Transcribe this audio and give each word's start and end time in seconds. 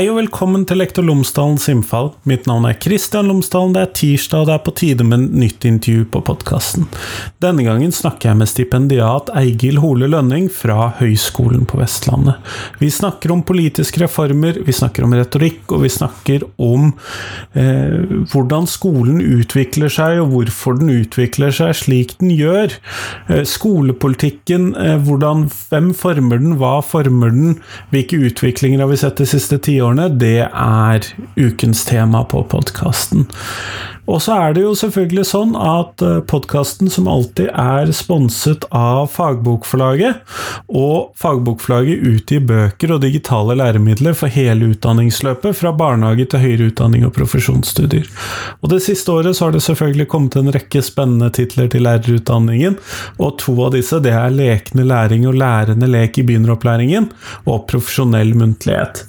Hei 0.00 0.06
og 0.08 0.16
velkommen 0.16 0.62
til 0.64 0.78
Lektor 0.80 1.04
Lomsdalens 1.04 1.66
innfall. 1.68 2.06
Mitt 2.24 2.46
navn 2.48 2.64
er 2.64 2.78
Kristian 2.80 3.26
Lomsdalen. 3.28 3.74
Det 3.76 3.80
er 3.82 3.90
tirsdag, 3.98 4.40
og 4.40 4.46
det 4.48 4.54
er 4.54 4.62
på 4.64 4.72
tide 4.80 5.04
med 5.04 5.26
et 5.26 5.34
nytt 5.42 5.64
intervju 5.68 6.06
på 6.14 6.22
podkasten. 6.24 6.86
Denne 7.44 7.66
gangen 7.66 7.92
snakker 7.92 8.30
jeg 8.30 8.38
med 8.40 8.48
stipendiat 8.48 9.28
Eigil 9.36 9.76
Hole 9.82 10.08
Lønning 10.08 10.46
fra 10.48 10.86
Høgskolen 10.96 11.66
på 11.68 11.82
Vestlandet. 11.82 12.38
Vi 12.80 12.88
snakker 12.88 13.34
om 13.34 13.42
politiske 13.44 14.00
reformer, 14.00 14.62
vi 14.64 14.72
snakker 14.72 15.04
om 15.04 15.12
retorikk, 15.18 15.66
og 15.68 15.84
vi 15.84 15.92
snakker 15.92 16.48
om 16.56 16.94
eh, 17.52 18.24
hvordan 18.32 18.70
skolen 18.72 19.20
utvikler 19.20 19.92
seg, 19.92 20.22
og 20.22 20.32
hvorfor 20.32 20.80
den 20.80 20.94
utvikler 20.94 21.52
seg 21.52 21.76
slik 21.76 22.16
den 22.24 22.32
gjør. 22.38 22.72
Eh, 23.28 23.44
skolepolitikken, 23.44 24.70
eh, 24.80 24.96
hvordan, 24.96 25.44
hvem 25.68 25.92
former 25.92 26.40
den, 26.40 26.56
hva 26.64 26.78
former 26.80 27.36
den, 27.36 27.60
hvilke 27.92 28.24
utviklinger 28.32 28.86
har 28.86 28.94
vi 28.94 29.00
sett 29.04 29.20
de 29.20 29.28
siste 29.36 29.60
tiårene? 29.60 29.89
Tiårene, 29.90 30.08
det 30.18 30.48
er 30.48 31.06
ukens 31.36 31.84
tema 31.84 32.24
på 32.24 32.44
podkasten. 32.48 33.26
Og 34.10 34.18
så 34.24 34.34
er 34.34 34.54
det 34.56 34.64
jo 34.64 34.72
selvfølgelig 34.74 35.24
sånn 35.28 35.52
at 35.54 36.02
eh, 36.02 36.18
podkasten 36.26 36.90
som 36.90 37.06
alltid 37.06 37.52
er 37.52 37.92
sponset 37.94 38.64
av 38.74 39.06
Fagbokforlaget, 39.12 40.24
og 40.66 41.12
Fagbokforlaget 41.20 42.02
utgir 42.10 42.42
bøker 42.42 42.96
og 42.96 43.04
digitale 43.04 43.54
læremidler 43.60 44.16
for 44.18 44.32
hele 44.32 44.72
utdanningsløpet, 44.72 45.54
fra 45.60 45.70
barnehage 45.76 46.26
til 46.32 46.42
høyere 46.42 46.70
utdanning 46.72 47.06
og 47.06 47.14
profesjonsstudier. 47.14 48.08
Og 48.64 48.74
det 48.74 48.80
siste 48.82 49.14
året 49.14 49.38
så 49.38 49.46
har 49.46 49.54
det 49.54 49.62
selvfølgelig 49.68 50.08
kommet 50.10 50.40
en 50.40 50.50
rekke 50.56 50.82
spennende 50.82 51.30
titler 51.36 51.70
til 51.70 51.86
lærerutdanningen, 51.86 52.80
og 53.20 53.38
to 53.44 53.54
av 53.62 53.76
disse 53.76 54.02
det 54.02 54.16
er 54.16 54.34
Lekende 54.34 54.88
læring 54.88 55.28
og 55.28 55.38
lærende 55.38 55.86
lek 55.90 56.18
i 56.18 56.26
begynneropplæringen, 56.26 57.10
og 57.46 57.66
Profesjonell 57.70 58.34
muntlighet. 58.34 59.04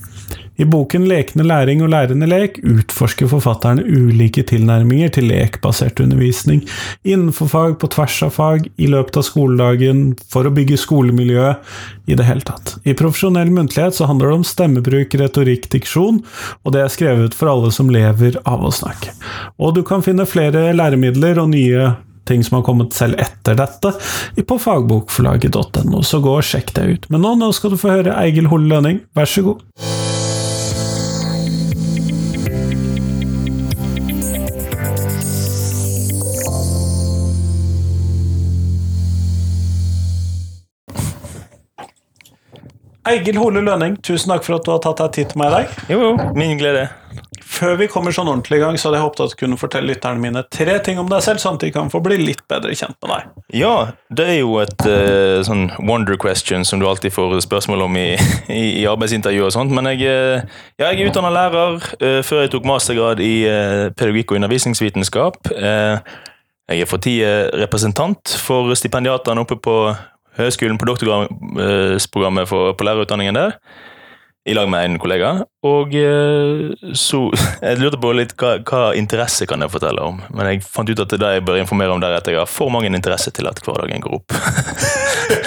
I 0.62 0.66
boken 0.66 1.08
Lekende 1.10 1.44
læring 1.48 1.80
og 1.82 1.90
lærende 1.90 2.28
lek 2.30 2.60
utforsker 2.62 3.30
forfatterne 3.32 3.82
ulike 3.82 4.44
tilnærminger 4.46 5.10
til 5.16 5.26
lekbasert 5.32 6.00
undervisning 6.04 6.62
innenfor 7.02 7.50
fag, 7.50 7.78
på 7.82 7.90
tvers 7.90 8.20
av 8.28 8.36
fag, 8.36 8.68
i 8.78 8.90
løpet 8.92 9.18
av 9.18 9.26
skoledagen, 9.26 10.04
for 10.30 10.46
å 10.46 10.54
bygge 10.54 10.78
skolemiljøet, 10.78 11.66
i 12.12 12.18
det 12.18 12.28
hele 12.28 12.46
tatt. 12.46 12.76
I 12.86 12.94
profesjonell 12.98 13.50
muntlighet 13.54 13.98
så 13.98 14.06
handler 14.10 14.30
det 14.30 14.38
om 14.42 14.46
stemmebruk, 14.46 15.16
retorikk, 15.18 15.66
diksjon, 15.74 16.22
og 16.62 16.76
det 16.76 16.84
er 16.84 16.94
skrevet 16.94 17.38
for 17.38 17.50
alle 17.50 17.72
som 17.74 17.90
lever 17.90 18.38
av 18.46 18.62
å 18.68 18.74
snakke. 18.76 19.16
Og 19.58 19.74
du 19.78 19.82
kan 19.88 20.06
finne 20.06 20.28
flere 20.30 20.68
læremidler 20.78 21.42
og 21.42 21.54
nye 21.56 21.94
ting 22.30 22.44
som 22.46 22.60
har 22.60 22.68
kommet 22.68 22.94
selv 22.94 23.18
etter 23.22 23.58
dette, 23.58 23.96
på 24.46 24.60
fagbokforlaget.no, 24.62 26.04
så 26.06 26.22
gå 26.22 26.38
og 26.38 26.46
sjekk 26.46 26.76
det 26.78 26.86
ut. 26.92 27.10
Men 27.10 27.26
nå, 27.26 27.34
nå 27.42 27.50
skal 27.58 27.74
du 27.74 27.82
få 27.82 27.96
høre 27.96 28.20
Eigil 28.22 28.52
Hole 28.52 28.70
Lønning, 28.70 29.02
vær 29.18 29.30
så 29.30 29.48
god. 29.48 29.66
Eigil 43.10 43.38
Hole 43.42 43.64
Lønning, 43.66 43.96
tusen 44.06 44.30
takk 44.30 44.44
for 44.46 44.60
at 44.60 44.66
du 44.68 44.76
har 44.76 44.82
tatt 44.84 45.00
deg 45.02 45.14
tid 45.16 45.32
til 45.32 45.40
meg 45.42 45.50
i 45.50 45.54
dag. 45.56 45.78
Jo, 45.90 46.02
jo, 46.04 46.10
min 46.38 46.54
glede. 46.60 46.84
Før 47.42 47.74
vi 47.80 47.88
kommer 47.90 48.14
sånn 48.14 48.30
ordentlig 48.30 48.60
i 48.60 48.62
gang, 48.62 48.78
så 48.78 48.88
hadde 48.88 49.00
jeg 49.00 49.06
håpet 49.08 49.24
at 49.24 49.34
du 49.34 49.40
kunne 49.40 49.58
fortelle 49.58 49.90
lytterne 49.90 50.22
mine 50.22 50.44
tre 50.54 50.76
ting 50.86 51.02
om 51.02 51.10
deg 51.10 51.24
selv, 51.26 51.42
sånn 51.42 51.58
at 51.58 51.66
de 51.66 51.72
kan 51.74 51.90
få 51.92 52.00
bli 52.06 52.20
litt 52.22 52.44
bedre 52.52 52.76
kjent 52.78 52.96
med 53.02 53.12
deg. 53.12 53.32
Ja, 53.58 53.74
det 54.14 54.28
er 54.36 54.38
jo 54.38 54.54
et 54.62 54.86
uh, 54.86 55.42
sånn 55.48 55.66
wonder 55.82 56.20
question 56.22 56.62
som 56.68 56.80
du 56.80 56.86
alltid 56.88 57.16
får 57.16 57.40
spørsmål 57.48 57.88
om 57.88 57.98
i, 57.98 58.06
i, 58.62 58.64
i 58.84 58.86
arbeidsintervju 58.92 59.48
og 59.50 59.56
sånt. 59.58 59.74
Men 59.74 59.90
jeg, 59.96 60.06
uh, 60.06 60.62
ja, 60.78 60.92
jeg 60.92 61.02
er 61.02 61.10
utdanna 61.10 61.34
lærer 61.34 61.82
uh, 61.82 62.22
før 62.28 62.46
jeg 62.46 62.54
tok 62.54 62.70
mastergrad 62.70 63.26
i 63.26 63.34
pedagogikk 63.98 64.36
og 64.36 64.44
undervisningsvitenskap. 64.44 65.52
jeg 66.72 66.86
er 66.86 66.88
for 66.88 67.02
tida 67.04 67.50
representant 67.66 68.38
for 68.40 68.72
stipendiatene 68.78 69.42
oppe 69.42 69.58
på 69.58 69.76
høyskolen 70.40 70.80
på 70.80 70.88
doktorgradsprogrammet 70.90 72.52
på 72.52 72.88
lærerutdanningen 72.88 73.40
der. 73.40 73.58
I 74.46 74.54
lag 74.54 74.70
med 74.70 74.86
en 74.86 74.96
kollega. 75.00 75.44
Og 75.64 75.94
eh, 75.94 76.72
så 76.98 77.20
Jeg 77.62 77.78
lurte 77.78 78.00
på 78.02 78.14
litt 78.18 78.34
hva, 78.42 78.56
hva, 78.66 78.80
interesse 78.98 79.46
kan 79.46 79.62
jeg 79.62 79.70
fortelle 79.70 80.02
om. 80.02 80.18
Men 80.34 80.50
jeg 80.50 80.64
fant 80.66 80.90
ut 80.90 80.98
at 80.98 81.14
det 81.14 81.20
er 81.20 81.22
det 81.22 81.30
jeg 81.36 81.44
bør 81.46 81.60
informere 81.62 81.94
om 81.94 82.02
at 82.08 82.26
jeg 82.26 82.40
har 82.40 82.50
for 82.50 82.74
mange 82.74 82.90
interesse 82.90 83.30
til 83.38 83.50
at 83.52 83.62
hverdagen 83.62 84.02
går 84.02 84.18
opp. 84.18 84.34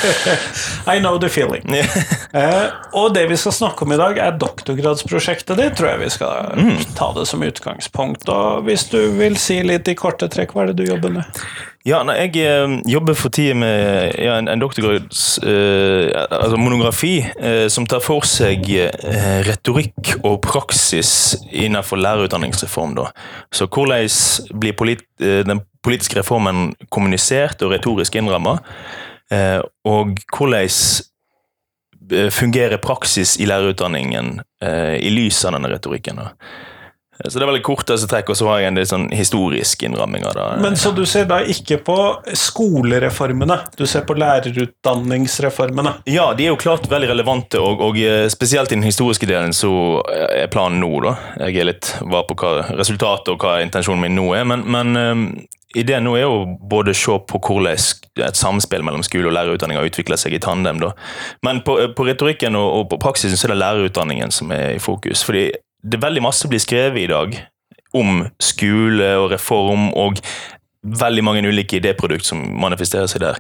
I 0.95 1.01
know 1.01 1.19
the 1.19 1.29
feeling. 1.29 1.67
eh, 2.39 2.71
og 2.95 3.17
det 3.19 3.27
vi 3.33 3.41
skal 3.41 3.59
snakke 3.59 3.83
om 3.83 3.97
i 3.97 3.99
dag, 3.99 4.23
er 4.29 4.39
doktorgradsprosjektet 4.39 5.59
ditt. 5.59 5.75
Tror 5.81 5.97
jeg 5.97 6.05
vi 6.05 6.15
skal 6.15 6.55
mm. 6.55 6.75
ta 6.95 7.11
det 7.19 7.27
som 7.27 7.43
utgangspunkt. 7.43 8.31
Og 8.31 8.63
hvis 8.69 8.87
du 8.95 9.01
vil 9.19 9.35
si 9.43 9.59
litt 9.67 9.91
i 9.91 9.99
korte 9.99 10.31
trekk, 10.31 10.55
hva 10.55 10.69
er 10.69 10.71
det 10.71 10.85
du 10.85 10.93
jobber 10.93 11.19
med? 11.19 11.45
Ja, 11.85 11.99
nei, 12.01 12.15
Jeg 12.17 12.41
eh, 12.41 12.79
jobber 12.89 13.13
for 13.13 13.29
tida 13.29 13.53
med 13.61 14.15
ja, 14.17 14.39
en, 14.41 14.49
en 14.49 14.63
doktorgrads 14.63 15.37
eh, 15.45 16.09
altså 16.17 16.57
monografi 16.57 17.19
eh, 17.21 17.67
som 17.69 17.85
tar 17.85 18.01
for 18.01 18.25
seg 18.25 18.65
eh, 18.73 19.43
retorikk 19.45 20.15
og 20.23 20.39
praksis 20.47 21.35
innenfor 21.53 22.01
lærerutdanningsreform. 22.01 22.97
Da. 22.97 23.11
Så 23.53 23.69
hvordan 23.69 24.09
blir 24.57 24.73
polit, 24.81 25.05
eh, 25.21 25.43
den 25.45 25.61
politiske 25.85 26.23
reformen 26.23 26.73
kommunisert 26.89 27.61
og 27.61 27.77
retorisk 27.77 28.17
innramma? 28.17 28.57
Eh, 29.29 29.61
og 29.85 30.17
hvordan 30.33 30.73
fungerer 32.33 32.81
praksis 32.81 33.37
i 33.41 33.47
lærerutdanningen 33.49 34.39
i 35.01 35.09
lys 35.13 35.39
av 35.49 35.55
denne 35.57 35.71
retorikken? 35.73 36.21
Da. 36.21 36.33
Så 37.23 37.39
det 37.39 37.45
er 37.45 37.51
veldig 37.53 37.65
korteste 37.65 38.09
trekk, 38.11 38.33
og 38.33 38.39
så 38.39 38.49
har 38.51 38.63
jeg 38.63 38.73
en 38.73 38.79
del 38.79 38.89
sånn 38.91 39.07
historisk 39.15 39.85
innramminger. 39.87 40.35
Da. 40.35 40.47
Men 40.63 40.77
Så 40.81 40.91
du 40.97 41.05
ser 41.07 41.29
da 41.31 41.41
ikke 41.41 41.79
på 41.87 41.99
skolereformene, 42.35 43.61
du 43.79 43.87
ser 43.91 44.03
på 44.09 44.17
lærerutdanningsreformene? 44.19 45.97
Ja, 46.11 46.33
de 46.35 46.49
er 46.49 46.53
jo 46.53 46.61
klart 46.61 46.89
veldig 46.91 47.13
relevante, 47.13 47.63
og, 47.63 47.83
og 47.85 47.99
eh, 48.03 48.27
spesielt 48.33 48.73
i 48.73 48.79
den 48.79 48.87
historiske 48.87 49.29
delen 49.31 49.55
så 49.57 49.73
er 50.11 50.51
planen 50.53 50.83
nå, 50.83 50.93
da. 51.05 51.17
Jeg 51.47 51.63
er 51.63 51.71
litt 51.71 51.93
var 52.03 52.27
på 52.29 52.37
hva 52.41 52.55
resultatet 52.75 53.35
og 53.35 53.45
hva 53.45 53.61
intensjonen 53.63 54.05
min 54.05 54.19
nå 54.19 54.31
er, 54.37 54.47
men, 54.49 54.65
men 54.71 54.99
um, 54.99 55.27
ideen 55.75 56.07
nå 56.07 56.15
er 56.19 56.27
jo 56.27 56.45
både 56.71 56.95
å 56.95 56.99
se 56.99 57.19
på 57.31 57.41
hvordan 57.43 58.27
et 58.29 58.39
samspill 58.39 58.85
mellom 58.87 59.05
skole 59.07 59.29
og 59.31 59.37
lærerutdanning 59.37 59.79
har 59.79 59.89
utvikla 59.89 60.19
seg 60.21 60.37
i 60.37 60.43
tandem. 60.43 60.81
Da. 60.83 60.93
Men 61.47 61.63
på, 61.67 61.77
på 61.97 62.07
retorikken 62.09 62.59
og, 62.59 62.69
og, 62.79 62.89
på 62.93 63.01
praksisen 63.03 63.39
så 63.39 63.49
er 63.49 63.55
det 63.55 63.63
lærerutdanningen 63.63 64.35
som 64.35 64.53
er 64.55 64.75
i 64.77 64.83
fokus. 64.83 65.25
fordi 65.27 65.51
det 65.85 65.99
er 65.99 66.07
veldig 66.07 66.25
masse 66.25 66.49
blir 66.49 66.63
skrevet 66.63 67.05
i 67.05 67.11
dag 67.11 67.37
om 67.95 68.25
skole 68.43 69.13
og 69.21 69.29
reform, 69.35 69.91
og 69.95 70.19
veldig 70.85 71.25
mange 71.25 71.45
ulike 71.47 71.79
idéprodukt 71.79 72.27
som 72.27 72.41
manifesterer 72.61 73.09
seg 73.11 73.23
der. 73.23 73.39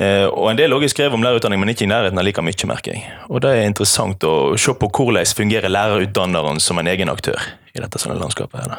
Eh, 0.00 0.24
og 0.24 0.50
En 0.50 0.56
del 0.58 0.72
også 0.72 0.94
skrev 0.94 1.14
om 1.14 1.22
lærerutdanning, 1.22 1.60
men 1.60 1.74
ikke 1.74 1.84
i 1.84 1.90
nærheten 1.90 2.18
av 2.18 2.24
like 2.24 2.42
mye. 2.42 2.66
merker 2.66 2.92
jeg. 2.94 3.04
Og 3.28 3.40
Det 3.40 3.50
er 3.50 3.66
interessant 3.66 4.24
å 4.24 4.56
se 4.58 4.72
på 4.72 4.88
hvordan 4.88 5.26
fungerer 5.26 5.68
lærerutdanneren 5.68 6.60
som 6.60 6.78
en 6.78 6.86
egen 6.86 7.08
aktør 7.08 7.38
i 7.74 7.80
dette 7.80 7.98
sånne 7.98 8.18
landskapet. 8.18 8.60
her 8.60 8.68
da. 8.68 8.78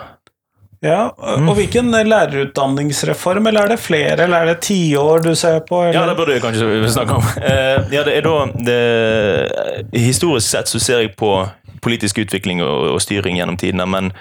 Ja, 0.84 1.14
og 1.16 1.56
Hvilken 1.56 1.92
lærerutdanningsreform, 1.92 3.48
eller 3.48 3.62
er 3.62 3.68
det 3.70 3.80
flere, 3.80 4.24
eller 4.26 4.42
er 4.42 4.46
det 4.52 4.62
tiår 4.66 5.24
du 5.24 5.34
ser 5.36 5.62
på? 5.64 5.80
Eller? 5.82 5.94
Ja, 5.94 6.08
det 6.10 6.18
burde 6.18 6.34
jeg 6.34 6.42
kanskje 6.44 6.90
snakke 6.92 7.14
om. 7.14 7.24
Eh, 7.44 7.94
ja, 7.94 8.04
det 8.04 8.18
er 8.18 8.22
da 8.22 8.46
det, 8.68 9.94
Historisk 9.94 10.48
sett 10.48 10.68
så 10.68 10.80
ser 10.80 11.06
jeg 11.06 11.16
på 11.16 11.48
politisk 11.84 12.24
utvikling 12.24 12.64
og, 12.64 12.94
og 12.96 13.02
styring 13.04 13.38
gjennom 13.40 13.60
tidene, 13.60 13.88
men 13.90 14.14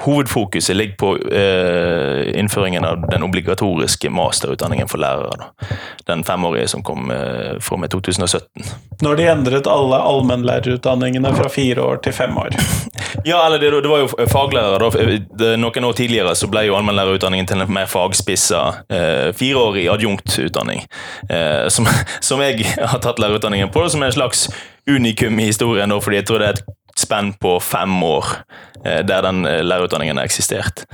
hovedfokuset 0.00 0.76
ligger 0.76 0.96
på 0.96 1.16
eh, 1.28 2.38
innføringen 2.40 2.84
av 2.84 3.10
den 3.10 3.22
obligatoriske 3.22 4.10
masterutdanningen 4.10 4.88
for 4.88 4.98
lærere. 4.98 5.36
Da. 5.36 5.76
Den 6.06 6.24
femårige 6.24 6.68
som 6.68 6.82
kom 6.82 7.10
eh, 7.10 7.58
fra 7.60 7.76
med 7.76 7.90
2017. 7.92 8.48
Når 9.04 9.16
de 9.16 9.26
endret 9.28 9.68
alle 9.68 10.00
allmennlærerutdanningene 10.00 11.34
fra 11.36 11.48
fire 11.52 11.84
år 11.84 12.00
til 12.06 12.16
fem 12.16 12.38
år? 12.38 12.56
ja, 13.30 13.44
eller 13.46 13.58
det, 13.58 13.74
det 13.84 13.92
var 13.92 14.06
jo 14.06 14.28
faglærere. 14.32 14.90
Da. 15.36 15.52
Noen 15.60 15.84
år 15.84 16.00
tidligere 16.00 16.34
så 16.40 16.48
ble 16.48 16.64
jo 16.70 16.78
allmennlærerutdanningen 16.80 17.52
til 17.52 17.60
en 17.60 17.76
mer 17.76 17.90
fagspissa 17.92 18.64
eh, 18.88 19.28
fireårig 19.36 19.90
adjunktutdanning. 19.92 20.86
Eh, 21.28 21.68
som, 21.68 21.88
som, 22.20 22.40
jeg 22.40 22.64
har 22.80 23.04
tatt 23.04 23.20
lærerutdanningen 23.20 23.68
på, 23.68 23.84
som 23.92 24.00
er 24.00 24.08
en 24.08 24.22
slags 24.22 24.48
unikum 24.88 25.36
i 25.38 25.52
historien, 25.52 25.92
fordi 26.00 26.22
jeg 26.22 26.26
tror 26.30 26.40
det 26.40 26.48
er 26.48 26.56
et 26.56 26.70
spenn 27.12 27.32
på 27.32 27.60
fem 27.60 28.02
år 28.02 28.24
eh, 28.84 29.04
der 29.04 29.22
den 29.22 29.44
eh, 29.46 29.62
lærerutdanningen 29.64 30.16
har 30.16 30.24
eksistert. 30.24 30.84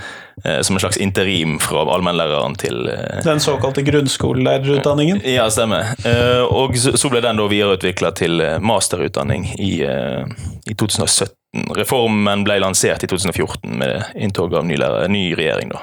Eh, 0.44 0.61
som 0.61 0.76
en 0.76 0.81
slags 0.81 0.97
interim 0.97 1.59
fra 1.59 1.85
allmennlæreren 1.94 2.55
til 2.59 2.91
Den 3.25 3.41
såkalte 3.41 3.82
grunnskolelærerutdanningen? 3.82 5.20
Ja, 5.25 5.50
stemmer. 5.50 5.94
Og 6.50 6.76
så 6.79 7.11
ble 7.11 7.23
den 7.23 7.38
da 7.38 7.47
videreutvikla 7.50 8.12
til 8.15 8.43
masterutdanning 8.61 9.49
i, 9.59 9.82
i, 9.82 10.75
2017. 10.75 11.35
Reformen 11.75 12.44
ble 12.47 12.61
lansert 12.62 13.03
i 13.03 13.11
2014 13.11 13.79
med 13.81 14.12
inntog 14.14 14.55
av 14.55 14.67
ny, 14.67 14.76
lærer, 14.79 15.09
ny 15.11 15.32
regjering. 15.38 15.75
da. 15.75 15.82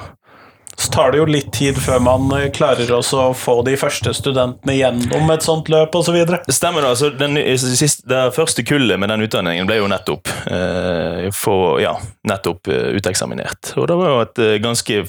Så 0.75 0.91
tar 0.91 1.11
det 1.11 1.21
jo 1.21 1.27
litt 1.29 1.51
tid 1.55 1.77
før 1.79 2.01
man 2.03 2.27
eh, 2.35 2.49
klarer 2.53 2.89
å 2.91 3.01
få 3.37 3.55
de 3.67 3.77
første 3.79 4.11
studentene 4.15 4.75
gjennom 4.75 5.31
et 5.31 5.45
sånt 5.45 5.71
løp 5.71 5.95
osv. 5.95 6.17
Stemmer 6.51 6.83
det. 6.83 6.91
altså 6.91 7.11
den, 7.15 7.39
siste, 7.57 8.03
Det 8.09 8.25
første 8.35 8.65
kullet 8.67 8.99
med 8.99 9.11
den 9.13 9.23
utdanningen 9.25 9.69
ble 9.69 9.79
jo 9.79 9.89
nettopp 9.91 10.31
eh, 10.51 11.31
for, 11.35 11.79
ja, 11.83 11.95
nettopp 12.27 12.71
eh, 12.71 12.91
uteksaminert. 12.99 13.75
Og 13.79 13.87
det 13.91 13.99
var 13.99 14.11
jo 14.11 14.21
et 14.25 14.43
eh, 14.43 14.55
ganske 14.63 15.03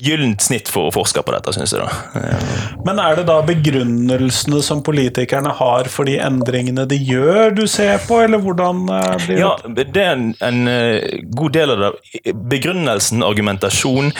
gyllent 0.00 0.40
snitt 0.40 0.70
for 0.72 0.88
å 0.88 0.92
forske 0.94 1.20
på 1.26 1.32
dette, 1.34 1.52
syns 1.52 1.74
jeg. 1.74 1.84
da. 1.84 2.30
Men 2.86 3.02
er 3.02 3.18
det 3.18 3.26
da 3.28 3.40
begrunnelsene 3.44 4.62
som 4.64 4.80
politikerne 4.86 5.52
har 5.58 5.90
for 5.92 6.08
de 6.08 6.14
endringene 6.24 6.86
de 6.88 6.96
gjør, 6.96 7.52
du 7.58 7.66
ser 7.68 8.00
på, 8.06 8.22
eller 8.24 8.40
hvordan 8.40 8.86
blir 8.86 9.34
det? 9.34 9.42
Ja, 9.42 9.50
det 9.76 9.90
er 10.00 10.14
en, 10.14 10.30
en 10.40 11.26
god 11.36 11.52
del 11.58 11.74
av 11.74 11.84
det. 11.84 12.32
Begrunnelsen, 12.32 13.20
argumentasjon. 13.26 14.14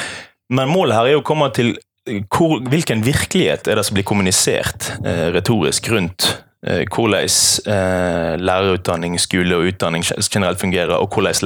Men 0.50 0.70
målet 0.70 0.98
her 0.98 1.10
er 1.10 1.20
å 1.20 1.26
komme 1.26 1.50
til 1.54 1.74
eh, 2.08 2.22
hvor, 2.26 2.58
hvilken 2.70 3.04
virkelighet 3.06 3.70
er 3.70 3.78
det 3.78 3.86
som 3.86 3.98
blir 3.98 4.06
kommunisert 4.08 4.92
eh, 5.04 5.28
retorisk 5.34 5.90
rundt 5.94 6.28
eh, 6.66 6.84
hvordan 6.90 7.28
eh, 7.74 8.32
lærerutdanning, 8.42 9.18
skole 9.22 9.58
og 9.58 9.70
utdanning 9.70 10.06
generelt 10.06 10.62
fungerer, 10.62 10.96
og 10.98 11.14
hvordan 11.14 11.38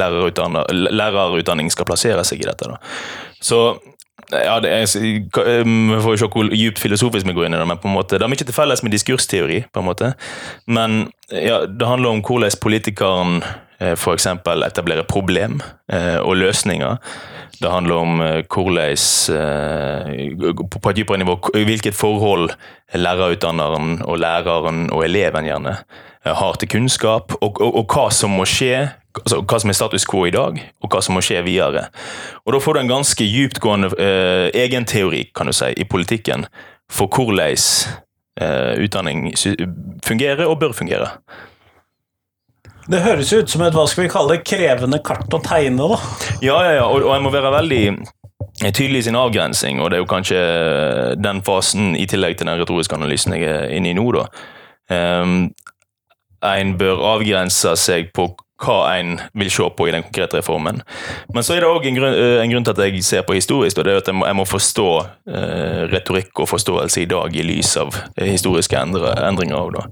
lærerutdanning, 0.90 1.72
skal 1.72 1.88
plassere 1.88 2.24
seg 2.26 2.44
i 2.44 2.48
dette. 2.48 2.70
Da. 2.70 2.80
Så 3.44 3.64
ja, 4.32 4.56
det 4.62 4.70
er, 4.72 5.64
Vi 5.64 6.00
får 6.00 6.16
se 6.16 6.28
hvor 6.32 6.48
djupt 6.54 6.80
filosofisk 6.80 7.26
vi 7.28 7.34
går 7.36 7.48
inn 7.48 7.56
i 7.56 7.60
det, 7.60 7.66
men 7.68 7.80
på 7.82 7.90
en 7.90 7.96
måte, 7.96 8.16
det 8.16 8.24
har 8.24 8.32
mye 8.32 8.40
til 8.40 8.56
felles 8.56 8.82
med 8.82 8.94
diskursteori. 8.94 9.64
på 9.72 9.82
en 9.82 9.86
måte. 9.86 10.14
Men 10.66 11.10
ja, 11.30 11.66
det 11.66 11.86
handler 11.86 12.10
om 12.14 12.22
hvordan 12.24 12.56
politikeren 12.62 13.42
f.eks. 13.92 14.26
etablere 14.26 15.04
problem 15.04 15.60
og 16.24 16.36
løsninger. 16.36 16.96
Det 17.60 17.70
handler 17.70 17.94
om 17.94 18.22
hvordan 18.50 18.96
På 20.82 20.90
et 20.90 20.96
dypere 20.96 21.18
nivå 21.18 21.36
hvilket 21.52 21.94
forhold 21.94 22.50
lærerutdanneren 22.94 24.02
og 24.04 24.18
læreren 24.18 24.90
og 24.92 25.04
eleven 25.04 25.44
gjerne 25.44 25.76
har 26.32 26.52
til 26.52 26.68
kunnskap, 26.68 27.32
og, 27.40 27.60
og, 27.60 27.76
og 27.76 27.88
hva 27.92 28.08
som 28.12 28.32
må 28.38 28.46
skje. 28.48 28.88
Altså, 29.14 29.42
hva 29.46 29.58
som 29.62 29.70
er 29.70 29.76
status 29.78 30.06
quo 30.10 30.24
i 30.26 30.32
dag, 30.34 30.56
og 30.82 30.90
hva 30.90 31.00
som 31.04 31.14
må 31.14 31.22
skje 31.22 31.44
videre. 31.46 31.86
Og 32.44 32.56
Da 32.56 32.60
får 32.60 32.74
du 32.74 32.80
en 32.80 32.90
ganske 32.90 33.26
dyptgående 33.30 33.92
eh, 33.94 34.48
egenteori 34.64 35.28
kan 35.36 35.46
du 35.46 35.54
si, 35.54 35.70
i 35.76 35.86
politikken 35.86 36.48
for 36.90 37.06
hvordan 37.06 37.54
eh, 38.42 38.72
utdanning 38.82 39.28
fungerer 40.04 40.48
og 40.48 40.58
bør 40.58 40.74
fungere. 40.74 41.12
Det 42.90 43.00
høres 43.00 43.32
ut 43.32 43.48
som 43.48 43.62
et 43.64 43.74
hva 43.76 43.86
skal 43.88 44.04
vi 44.04 44.10
kalle 44.12 44.34
det, 44.34 44.44
krevende 44.44 45.00
kart 45.04 45.32
å 45.32 45.40
tegne, 45.44 45.86
da. 45.94 45.98
Ja, 46.44 46.58
ja, 46.66 46.72
ja. 46.80 46.84
Og, 46.84 47.06
og 47.06 47.14
jeg 47.14 47.24
må 47.24 47.32
være 47.32 47.52
veldig 47.54 47.84
tydelig 48.62 49.00
i 49.00 49.06
sin 49.08 49.18
avgrensing, 49.18 49.80
og 49.80 49.90
det 49.90 49.98
er 49.98 50.04
jo 50.04 50.10
kanskje 50.10 50.40
den 51.18 51.40
fasen, 51.46 51.94
i 51.96 52.06
tillegg 52.10 52.36
til 52.38 52.50
den 52.50 52.60
retoriske 52.60 52.96
analysen 52.96 53.36
jeg 53.38 53.48
er 53.48 53.72
inne 53.74 53.94
i 53.94 53.96
nå, 53.96 54.04
da. 54.14 54.26
Um, 54.92 55.38
en 56.44 56.74
bør 56.76 57.00
avgrense 57.14 57.72
seg 57.80 58.12
på 58.14 58.28
hva 58.64 58.78
en 58.98 59.18
vil 59.36 59.50
se 59.52 59.66
på 59.76 59.88
i 59.88 59.92
den 59.94 60.04
konkrete 60.06 60.40
reformen. 60.40 60.80
Men 61.34 61.46
så 61.46 61.54
er 61.54 61.64
det 61.64 61.70
òg 61.70 61.86
en, 61.88 61.98
en, 62.04 62.52
grunn 62.52 62.66
til 62.66 62.74
at 62.74 62.82
jeg 62.86 63.04
ser 63.06 63.24
på 63.26 63.36
historisk, 63.36 63.78
og 63.78 63.86
det 63.86 63.94
er 63.94 64.02
at 64.02 64.10
jeg 64.10 64.18
må, 64.18 64.26
jeg 64.28 64.38
må 64.38 64.46
forstå 64.48 64.88
eh, 65.28 65.80
retorikk 65.92 66.44
og 66.44 66.50
forståelse 66.50 67.02
i 67.02 67.08
dag 67.10 67.36
i 67.36 67.46
lys 67.46 67.74
av 67.80 67.98
historiske 68.20 68.78
endre, 68.80 69.14
endringer. 69.28 69.74
Da. 69.74 69.84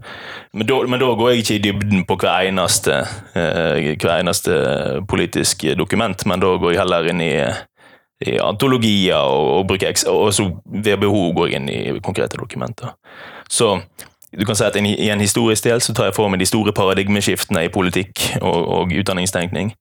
Men, 0.52 0.68
da, 0.68 0.78
men, 0.86 1.00
da, 1.02 1.10
går 1.18 1.32
jeg 1.32 1.44
ikke 1.44 1.58
i 1.58 1.64
dybden 1.66 2.06
på 2.08 2.18
hver 2.22 2.48
eneste, 2.50 3.02
eh, 3.38 3.92
hver 3.96 4.16
eneste 4.18 4.56
politisk 5.08 5.66
dokument, 5.78 6.26
men 6.28 6.42
da 6.42 6.54
går 6.56 6.74
jeg 6.74 6.82
heller 6.82 7.10
inn 7.12 7.22
i, 7.24 7.34
i 8.26 8.38
antologier 8.42 9.20
og, 9.20 9.72
og, 9.72 9.76
og 10.12 10.32
så 10.34 10.48
ved 10.64 10.96
behov 11.02 11.32
går 11.36 11.50
jeg 11.50 11.60
inn 11.60 11.70
i 11.72 12.00
konkrete 12.04 12.40
dokumenter. 12.40 12.96
Så 13.52 13.76
du 14.38 14.44
kan 14.48 14.56
si 14.56 14.64
at 14.64 14.76
I 14.76 15.10
en 15.12 15.20
historisk 15.20 15.64
del 15.64 15.82
så 15.84 15.94
tar 15.94 16.08
jeg 16.08 16.16
for 16.16 16.32
meg 16.32 16.40
de 16.40 16.48
store 16.48 16.72
paradigmeskiftene 16.72 17.66
i 17.66 17.72
politikk 17.72 18.24
og, 18.40 18.68
og 18.76 18.94
utdanningstenkning. 18.96 19.74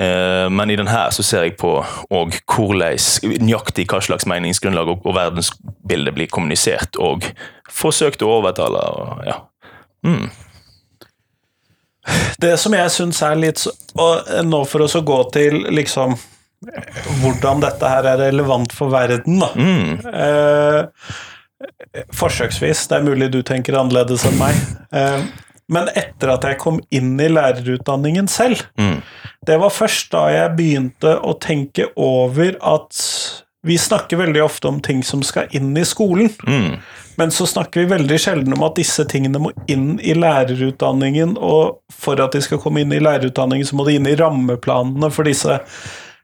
Eh, 0.00 0.50
men 0.50 0.70
i 0.70 0.76
denne 0.76 1.04
så 1.12 1.24
ser 1.24 1.46
jeg 1.46 1.56
på 1.60 1.72
og 2.10 2.36
hvordan 2.48 3.40
nøyaktig 3.44 3.86
hva 3.90 4.00
slags 4.04 4.26
meningsgrunnlag 4.28 4.88
og, 4.92 5.06
og 5.06 5.16
verdensbilde 5.16 6.14
blir 6.16 6.30
kommunisert 6.32 6.96
og 7.00 7.26
forsøkt 7.70 8.24
å 8.24 8.32
overtale. 8.38 8.80
Og, 8.80 9.26
ja. 9.28 9.38
Mm. 10.06 10.30
Det 12.42 12.56
som 12.58 12.74
jeg 12.74 12.90
syns 12.90 13.20
er 13.22 13.36
litt 13.38 13.60
Og 13.94 14.30
nå 14.42 14.58
for 14.66 14.82
oss 14.82 14.96
å 14.98 15.04
gå 15.06 15.20
til 15.30 15.60
liksom 15.70 16.16
hvordan 17.22 17.62
dette 17.62 17.88
her 17.90 18.06
er 18.06 18.20
relevant 18.20 18.74
for 18.74 18.90
verden, 18.92 19.40
da. 19.42 19.48
Mm. 19.58 19.96
Eh, 20.06 21.14
Forsøksvis. 22.16 22.86
Det 22.90 22.98
er 22.98 23.06
mulig 23.06 23.30
du 23.32 23.40
tenker 23.46 23.78
annerledes 23.78 24.26
enn 24.28 24.38
meg. 24.40 24.58
Eh, 24.92 25.26
men 25.72 25.88
etter 25.96 26.34
at 26.34 26.44
jeg 26.46 26.58
kom 26.60 26.80
inn 26.92 27.14
i 27.22 27.30
lærerutdanningen 27.32 28.28
selv, 28.28 28.64
mm. 28.80 28.98
det 29.46 29.56
var 29.62 29.72
først 29.72 30.10
da 30.12 30.26
jeg 30.32 30.56
begynte 30.58 31.14
å 31.22 31.36
tenke 31.40 31.88
over 31.96 32.58
at 32.60 32.98
vi 33.62 33.78
snakker 33.78 34.18
veldig 34.18 34.42
ofte 34.42 34.68
om 34.68 34.80
ting 34.82 35.04
som 35.06 35.22
skal 35.22 35.52
inn 35.54 35.70
i 35.78 35.84
skolen, 35.86 36.32
mm. 36.42 36.72
men 37.20 37.30
så 37.30 37.46
snakker 37.46 37.84
vi 37.84 37.92
veldig 37.94 38.18
sjelden 38.18 38.56
om 38.56 38.64
at 38.66 38.74
disse 38.80 39.06
tingene 39.08 39.38
må 39.38 39.52
inn 39.70 40.00
i 40.02 40.16
lærerutdanningen, 40.18 41.36
og 41.38 41.78
for 41.94 42.20
at 42.24 42.34
de 42.34 42.42
skal 42.42 42.60
komme 42.62 42.82
inn 42.82 42.92
i 42.92 43.00
lærerutdanningen, 43.02 43.68
så 43.68 43.78
må 43.78 43.86
de 43.86 43.96
inn 44.00 44.10
i 44.10 44.16
rammeplanene 44.18 45.12
for 45.14 45.30
disse 45.30 45.60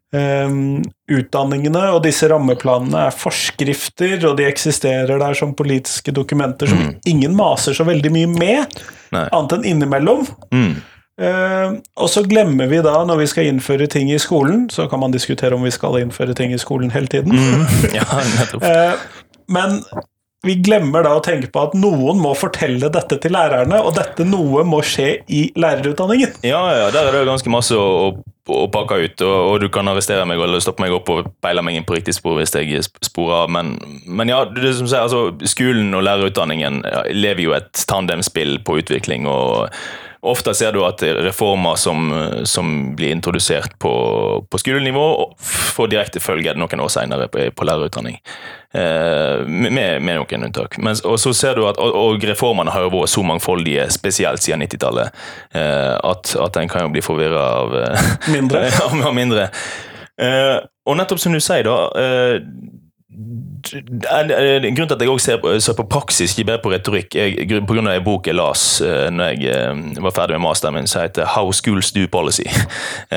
Um, 0.08 0.78
utdanningene, 1.12 1.82
og 1.92 1.98
disse 2.06 2.30
rammeplanene 2.32 3.02
er 3.10 3.12
forskrifter, 3.12 4.22
og 4.24 4.38
de 4.38 4.46
eksisterer 4.48 5.20
der 5.20 5.36
som 5.36 5.52
politiske 5.56 6.14
dokumenter 6.16 6.70
som 6.70 6.80
mm. 6.80 6.94
ingen 7.12 7.34
maser 7.36 7.76
så 7.76 7.84
veldig 7.84 8.12
mye 8.14 8.30
med, 8.32 8.78
Nei. 9.12 9.26
annet 9.26 9.58
enn 9.58 9.66
innimellom. 9.68 10.24
Mm. 10.48 10.78
Uh, 11.18 11.76
og 11.98 12.08
så 12.08 12.22
glemmer 12.24 12.70
vi 12.70 12.80
da, 12.84 12.94
når 13.04 13.20
vi 13.20 13.30
skal 13.34 13.50
innføre 13.50 13.88
ting 13.90 14.08
i 14.14 14.20
skolen, 14.22 14.68
så 14.72 14.88
kan 14.88 15.02
man 15.04 15.12
diskutere 15.12 15.58
om 15.58 15.66
vi 15.66 15.74
skal 15.76 16.00
innføre 16.00 16.36
ting 16.38 16.56
i 16.56 16.62
skolen 16.62 16.94
hele 16.94 17.10
tiden, 17.12 17.36
mm. 17.36 17.66
ja, 17.98 18.08
uh, 18.62 19.34
men 19.52 19.82
vi 20.46 20.54
glemmer 20.62 21.02
da 21.02 21.16
å 21.18 21.22
tenke 21.24 21.50
på 21.50 21.62
at 21.66 21.72
noen 21.74 22.20
må 22.22 22.30
fortelle 22.38 22.90
dette 22.94 23.18
til 23.18 23.34
lærerne, 23.34 23.80
og 23.82 23.96
dette 23.98 24.24
noe 24.26 24.62
må 24.66 24.80
skje 24.86 25.16
i 25.34 25.48
lærerutdanningen. 25.58 26.38
Ja, 26.46 26.60
ja, 26.76 26.90
der 26.94 27.10
er 27.10 27.16
det 27.16 27.26
ganske 27.26 27.50
masse 27.50 27.74
å, 27.74 27.88
å, 28.06 28.36
å 28.48 28.66
pakke 28.72 28.98
ut, 29.04 29.22
og, 29.24 29.36
og, 29.36 29.54
du 29.62 29.68
kan 29.72 29.88
arrestere 29.90 30.26
meg 30.28 30.40
eller 30.42 30.62
stoppe 30.64 30.84
meg 30.84 30.94
opp 30.96 31.10
og 31.12 31.30
peile 31.44 31.64
meg 31.64 31.78
inn 31.78 31.86
på 31.88 31.96
riktig 31.98 32.16
spor 32.16 32.38
hvis 32.38 32.54
jeg 32.56 32.82
sporer 33.06 33.44
av. 33.44 33.54
Men, 33.54 33.76
men, 34.06 34.32
ja, 34.32 34.42
det 34.48 34.74
som 34.78 34.88
sier, 34.88 35.04
altså, 35.06 35.32
skolen 35.48 35.94
og 35.96 36.04
lærerutdanningen 36.06 36.82
lever 37.14 37.44
jo 37.44 37.56
et 37.58 37.86
tandemspill 37.90 38.58
på 38.64 38.80
utvikling. 38.82 39.28
og 39.28 39.68
Ofte 40.26 40.54
ser 40.54 40.72
du 40.74 40.80
at 40.82 41.02
reformer 41.22 41.76
som, 41.78 42.08
som 42.48 42.72
blir 42.98 43.12
introdusert 43.14 43.76
på, 43.78 43.92
på 44.50 44.58
skolenivå, 44.58 45.06
får 45.38 45.92
direkte 45.92 46.22
følge 46.22 46.56
noen 46.58 46.82
år 46.82 46.90
senere 46.90 47.28
på, 47.30 47.44
på 47.54 47.68
lærerutdanning. 47.68 48.18
Eh, 48.74 49.46
med, 49.46 50.02
med, 50.02 50.16
noen 50.18 50.48
unntak. 50.48 50.78
Men, 50.82 50.98
og 51.06 51.20
så 51.22 51.32
ser 51.36 51.56
du 51.56 51.64
at 51.68 51.78
og, 51.80 51.94
og 51.96 52.24
reformene 52.28 52.74
har 52.74 52.84
jo 52.84 52.90
vært 52.96 53.12
så 53.14 53.22
mangfoldige, 53.24 53.86
spesielt 53.94 54.44
siden 54.44 54.66
90-tallet, 54.66 55.22
eh, 55.56 55.94
at, 55.96 56.34
at 56.34 56.58
en 56.60 56.72
kan 56.72 56.84
jo 56.84 56.90
bli 56.96 57.04
forvirra 57.04 57.44
av 57.62 57.78
eh, 57.78 58.10
Mindre. 58.34 58.66
av 59.06 59.14
mindre. 59.14 59.48
Eh, 60.18 60.56
og 60.88 60.98
nettopp 60.98 61.22
som 61.22 61.36
du 61.36 61.40
sier, 61.40 61.68
da 61.68 62.42
eh, 63.66 64.66
Grunnen 64.68 64.88
til 64.88 64.96
at 64.96 65.02
jeg 65.02 65.12
også 65.12 65.24
ser 65.30 65.60
ser 65.64 65.76
på 65.78 65.86
praksis, 65.90 66.34
ikke 66.34 66.46
bare 66.50 66.62
på 66.64 66.72
retorikk, 66.72 67.14
jeg, 67.14 67.48
på 67.48 67.74
grunn 67.74 67.88
av 67.90 67.98
en 67.98 68.04
bok 68.06 68.26
jeg 68.26 68.36
las 68.38 68.80
uh, 68.84 69.08
når 69.14 69.42
jeg 69.42 70.02
var 70.04 70.14
ferdig 70.16 70.38
med 70.38 70.46
masteren 70.46 70.78
min, 70.78 70.86
som 70.90 71.02
heter 71.02 71.26
'How 71.26 71.52
Schools 71.52 71.92
Do 71.92 72.06
Policy', 72.06 72.48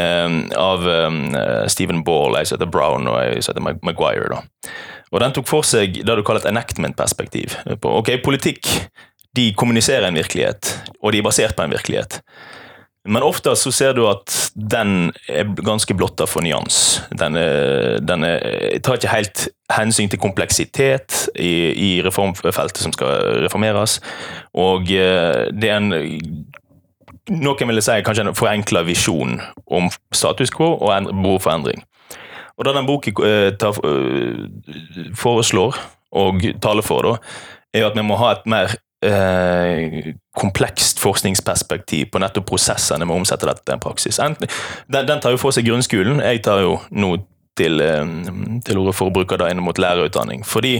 av 0.71 0.87
Stephen 1.67 2.03
Ball, 2.03 2.37
jeg 2.39 2.55
heter 2.55 2.65
Brown 2.69 3.07
og 3.07 3.19
jeg 3.21 3.43
heter 3.47 3.61
Maguire. 3.61 4.29
da. 4.29 4.41
Og 5.11 5.19
Den 5.19 5.33
tok 5.35 5.47
for 5.47 5.67
seg 5.67 6.01
det 6.05 6.15
du 6.17 6.23
kaller 6.23 6.41
et 6.45 6.51
enactment-perspektiv. 6.51 7.57
ok, 7.83 8.21
Politikk 8.23 8.67
de 9.35 9.51
kommuniserer 9.55 10.07
en 10.07 10.15
virkelighet, 10.19 10.73
og 11.01 11.11
de 11.11 11.19
er 11.21 11.23
basert 11.23 11.55
på 11.55 11.63
en 11.63 11.71
virkelighet. 11.71 12.19
Men 13.09 13.23
ofte 13.25 13.55
så 13.57 13.71
ser 13.73 13.95
du 13.97 14.03
at 14.05 14.29
den 14.53 15.09
er 15.25 15.49
ganske 15.65 15.95
blotta 15.97 16.27
for 16.29 16.45
nyans. 16.45 17.01
Den, 17.17 17.37
er, 17.39 17.97
den 18.05 18.25
er, 18.27 18.77
tar 18.85 18.99
ikke 18.99 19.13
helt 19.15 19.47
hensyn 19.73 20.11
til 20.11 20.21
kompleksitet 20.21 21.23
i, 21.33 21.71
i, 21.73 21.89
reformfeltet 22.05 22.83
som 22.83 22.93
skal 22.93 23.41
reformeres. 23.47 23.97
Og 24.53 24.91
eh, 24.93 25.47
det 25.53 25.71
er 25.71 25.79
en 25.81 25.93
Noen 27.31 27.69
ville 27.69 27.83
si 27.85 27.93
kanskje 28.03 28.23
en 28.25 28.35
forenkla 28.35 28.81
visjon 28.83 29.37
om 29.71 29.91
status 30.11 30.49
quo 30.51 30.73
og 30.73 31.05
behov 31.11 31.37
for 31.43 31.53
endring. 31.53 31.83
Og 32.57 32.65
det 32.65 32.73
den 32.75 32.89
boken 32.89 33.21
eh, 33.25 33.49
tar, 33.61 33.77
eh, 33.87 35.13
foreslår 35.15 35.77
og 36.17 36.43
taler 36.61 36.85
for, 36.85 37.05
da, 37.05 37.13
er 37.73 37.87
at 37.87 37.95
vi 37.95 38.03
må 38.03 38.17
ha 38.19 38.33
et 38.35 38.49
mer 38.49 38.73
eh, 39.05 40.13
komplekst 40.37 41.01
forskningsperspektiv 41.01 42.11
på 42.11 42.21
nettopp 42.21 42.47
prosessene 42.53 43.05
med 43.05 43.15
å 43.15 43.21
omsette 43.21 43.49
dette 43.49 43.65
til 43.65 43.75
en 43.75 43.83
praksis. 43.83 44.19
Den, 44.21 45.05
den, 45.07 45.21
tar 45.21 45.35
jo 45.35 45.41
for 45.41 45.55
seg 45.55 45.67
grunnskolen. 45.67 46.21
Jeg 46.23 46.43
tar 46.45 46.63
jo 46.65 46.77
nå 46.91 47.15
til, 47.59 47.81
eh, 47.83 48.17
til 48.65 48.83
orde 48.83 48.95
for 48.97 49.11
å 49.11 49.15
bruke 49.15 49.39
det 49.41 49.51
inn 49.51 49.63
mot 49.63 49.81
lærerutdanning. 49.81 50.45
Fordi 50.47 50.79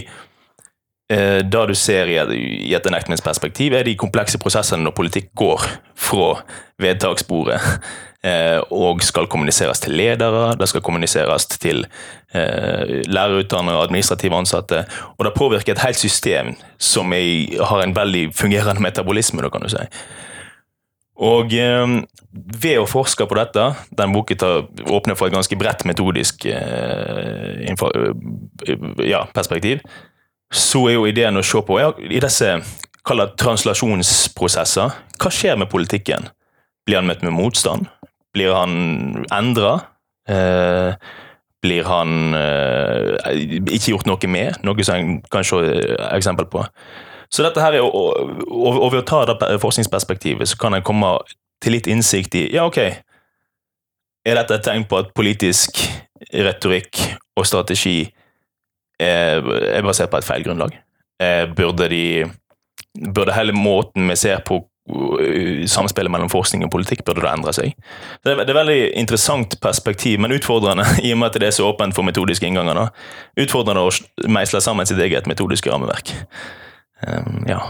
det 1.12 1.62
du 1.68 1.74
ser 1.76 2.08
i 2.08 2.18
et, 2.20 2.30
i 2.32 2.74
enactment-perspektiv, 2.76 3.74
er 3.76 3.84
de 3.86 3.98
komplekse 3.98 4.38
prosessene 4.40 4.86
når 4.86 4.94
politikk 4.96 5.32
går 5.36 5.66
fra 5.98 6.30
vedtaksbordet 6.82 7.58
eh, 8.26 8.58
og 8.70 9.02
skal 9.04 9.28
kommuniseres 9.30 9.82
til 9.82 9.96
ledere, 9.98 10.54
det 10.58 10.68
skal 10.70 10.84
kommuniseres 10.84 11.46
til 11.52 11.84
eh, 12.34 13.00
lærerutdannere 13.06 13.78
og 13.78 13.86
administrative 13.88 14.38
ansatte. 14.38 14.84
Og 15.18 15.26
det 15.26 15.34
påvirker 15.36 15.74
et 15.74 15.84
helt 15.84 16.00
system 16.00 16.54
som 16.78 17.12
har 17.12 17.82
en 17.82 17.96
veldig 17.96 18.28
fungerende 18.36 18.82
metabolisme, 18.82 19.42
da 19.42 19.52
kan 19.52 19.64
du 19.66 19.72
si. 19.72 19.86
Og 21.22 21.52
eh, 21.54 21.98
ved 22.62 22.78
å 22.80 22.88
forske 22.88 23.26
på 23.28 23.36
dette, 23.38 23.66
den 23.98 24.14
boken 24.14 24.40
tar, 24.40 24.64
åpner 24.88 25.18
for 25.18 25.28
et 25.28 25.36
ganske 25.36 25.58
bredt 25.60 25.84
metodisk 25.88 26.46
eh, 26.50 27.68
info, 27.68 27.92
eh, 28.66 28.88
ja, 29.10 29.26
perspektiv, 29.34 29.84
så 30.52 30.84
er 30.90 30.98
jo 30.98 31.08
ideen 31.08 31.40
å 31.40 31.44
se 31.46 31.62
på 31.64 31.78
i 31.80 32.20
disse 32.20 32.52
kall 33.06 33.24
translasjonsprosesser. 33.40 34.94
Hva 35.18 35.32
skjer 35.32 35.58
med 35.58 35.70
politikken? 35.72 36.28
Blir 36.86 37.00
han 37.00 37.08
møtt 37.08 37.24
med 37.24 37.34
motstand? 37.34 37.88
Blir 38.34 38.54
han 38.54 39.24
endra? 39.32 39.78
Eh, 40.28 40.94
blir 41.62 41.86
han 41.86 42.34
eh, 42.34 43.38
ikke 43.62 43.94
gjort 43.94 44.10
noe 44.10 44.30
med? 44.30 44.60
Noe 44.66 44.86
som 44.86 44.98
en 44.98 45.16
kan 45.32 45.46
se 45.46 45.62
eksempel 46.12 46.48
på. 46.50 46.64
Så 47.32 47.44
dette 47.46 47.62
her 47.64 47.78
er, 47.78 47.86
og, 47.86 48.42
og, 48.52 48.90
ved 48.92 49.00
å 49.00 49.08
ta 49.08 49.22
det 49.30 49.60
forskningsperspektivet, 49.62 50.50
så 50.50 50.58
kan 50.60 50.76
en 50.76 50.84
komme 50.84 51.14
til 51.62 51.78
litt 51.78 51.88
innsikt 51.88 52.36
i 52.36 52.48
Ja, 52.52 52.66
ok, 52.68 52.80
er 54.22 54.38
dette 54.38 54.58
et 54.58 54.66
tegn 54.66 54.84
på 54.90 55.00
at 55.00 55.14
politisk 55.16 55.80
retorikk 56.32 57.00
og 57.38 57.46
strategi 57.48 58.04
er, 59.02 59.48
er 59.78 59.86
basert 59.86 60.12
på 60.12 60.20
et 60.20 60.26
feil 60.26 60.44
grunnlag? 60.46 60.76
Eh, 61.22 61.46
burde 61.56 61.88
de 61.92 62.04
Burde 62.92 63.32
hele 63.32 63.54
måten 63.56 64.04
vi 64.10 64.14
ser 64.20 64.42
på 64.44 64.58
uh, 64.92 65.62
samspillet 65.64 66.12
mellom 66.12 66.28
forskning 66.28 66.66
og 66.66 66.72
politikk 66.74 67.00
burde 67.06 67.22
det 67.24 67.30
endre 67.30 67.54
seg. 67.56 67.70
Det 68.20 68.34
er 68.34 68.42
et 68.42 68.52
veldig 68.52 68.80
interessant 69.00 69.56
perspektiv, 69.64 70.18
men 70.20 70.34
utfordrende 70.36 70.84
i 71.06 71.14
og 71.14 71.22
med 71.22 71.30
at 71.30 71.38
det 71.40 71.48
er 71.48 71.54
så 71.56 71.70
åpent 71.70 71.96
for 71.96 72.04
metodiske 72.04 72.44
innganger. 72.44 72.76
Da. 72.76 73.46
Utfordrende 73.46 73.86
å 73.86 73.94
meisle 74.28 74.60
sammen 74.60 74.88
sitt 74.88 75.00
eget 75.00 75.30
metodiske 75.30 75.72
rammeverk. 75.72 76.12
Um, 77.06 77.46
ja. 77.48 77.62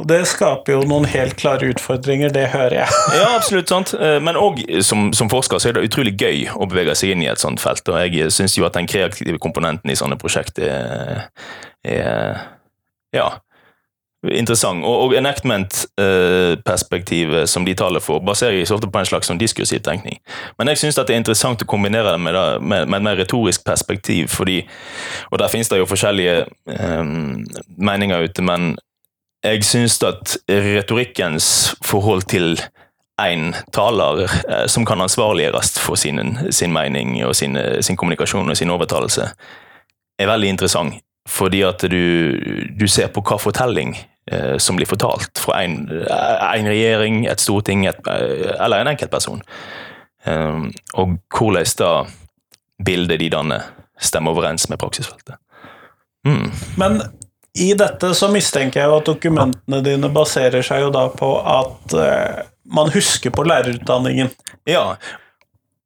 Og 0.00 0.06
Det 0.08 0.22
skaper 0.24 0.72
jo 0.72 0.84
noen 0.88 1.04
helt 1.12 1.36
klare 1.36 1.68
utfordringer, 1.68 2.32
det 2.32 2.46
hører 2.54 2.78
jeg. 2.80 3.00
ja, 3.20 3.26
absolutt. 3.36 3.68
sant. 3.68 3.92
Eh, 3.94 4.18
men 4.24 4.38
òg 4.40 4.62
som, 4.80 5.10
som, 5.12 5.28
forsker 5.32 5.60
så 5.60 5.68
er 5.68 5.76
det 5.76 5.84
utrolig 5.90 6.14
gøy 6.16 6.46
å 6.56 6.68
bevege 6.70 6.96
seg 6.96 7.12
inn 7.12 7.24
i 7.24 7.30
et 7.30 7.42
sånt 7.42 7.60
felt. 7.60 7.84
Og 7.92 8.00
jeg 8.00 8.32
syns 8.32 8.56
jo 8.56 8.66
at 8.68 8.78
den 8.78 8.88
kreative 8.88 9.40
komponenten 9.42 9.92
i 9.92 9.98
sånne 9.98 10.16
prosjekt 10.20 10.60
er, 10.64 11.28
er 11.84 12.40
ja, 13.12 13.28
interessant. 14.30 14.84
Og, 14.84 15.06
og 15.06 15.14
enactment-perspektivet 15.18 17.50
som 17.50 17.64
de 17.66 17.74
taler 17.76 18.00
for, 18.00 18.20
baserer 18.24 18.64
seg 18.64 18.74
ofte 18.76 18.90
på 18.92 18.98
en 19.00 19.06
slags 19.08 19.26
sånn 19.28 19.40
diskursiv 19.40 19.80
tenkning. 19.84 20.18
Men 20.58 20.68
jeg 20.72 20.78
syns 20.82 20.96
det 20.98 21.10
er 21.10 21.20
interessant 21.20 21.64
å 21.64 21.66
kombinere 21.68 22.10
det 22.14 22.20
med, 22.22 22.34
med, 22.62 22.80
med 22.86 22.96
et 23.00 23.06
mer 23.10 23.18
retorisk 23.20 23.60
perspektiv, 23.66 24.24
fordi 24.32 24.58
Og 25.32 25.38
der 25.38 25.52
finnes 25.52 25.68
det 25.68 25.78
jo 25.78 25.86
forskjellige 25.88 26.34
um, 26.80 27.44
meninger 27.76 28.22
ute, 28.24 28.42
men 28.42 28.76
jeg 29.42 29.64
syns 29.66 29.98
at 30.06 30.36
retorikkens 30.48 31.74
forhold 31.84 32.26
til 32.30 32.60
én 33.20 33.52
taler 33.74 34.24
eh, 34.24 34.66
som 34.70 34.86
kan 34.88 35.00
ansvarliggjøres 35.04 35.76
for 35.82 35.98
sin, 36.00 36.38
sin 36.50 36.72
mening 36.72 37.18
og 37.26 37.36
sin, 37.36 37.58
sin 37.80 37.96
kommunikasjon 37.96 38.50
og 38.50 38.56
sin 38.56 38.70
overtalelse, 38.70 39.28
er 40.18 40.30
veldig 40.30 40.48
interessant. 40.48 41.00
Fordi 41.28 41.60
at 41.62 41.84
du, 41.86 42.34
du 42.80 42.88
ser 42.90 43.12
på 43.14 43.22
hva 43.22 43.38
fortelling 43.38 43.94
eh, 44.26 44.56
som 44.58 44.78
blir 44.78 44.90
fortalt 44.90 45.38
fra 45.38 45.60
en, 45.62 45.84
en 45.92 46.70
regjering, 46.70 47.26
et 47.30 47.42
storting 47.42 47.86
et, 47.86 48.00
eh, 48.10 48.50
eller 48.58 48.82
en 48.82 48.90
enkeltperson. 48.90 49.42
Um, 50.26 50.68
og 50.94 51.16
hvordan 51.34 51.70
da 51.78 51.92
bildet 52.84 53.20
de 53.22 53.30
danner, 53.30 53.70
stemmer 54.02 54.34
overens 54.34 54.68
med 54.70 54.78
praksisfeltet. 54.78 55.34
Mm. 56.26 56.50
Men 56.78 57.00
i 57.58 57.72
dette 57.76 58.14
så 58.16 58.30
mistenker 58.32 58.80
jeg 58.80 58.88
jo 58.88 58.98
at 59.00 59.08
dokumentene 59.10 59.82
dine 59.84 60.08
baserer 60.12 60.64
seg 60.64 60.86
jo 60.86 60.92
da 60.94 61.06
på 61.12 61.34
at 61.38 61.96
eh, 62.00 62.44
man 62.72 62.92
husker 62.94 63.32
på 63.34 63.44
lærerutdanningen. 63.44 64.30
Ja, 64.68 64.94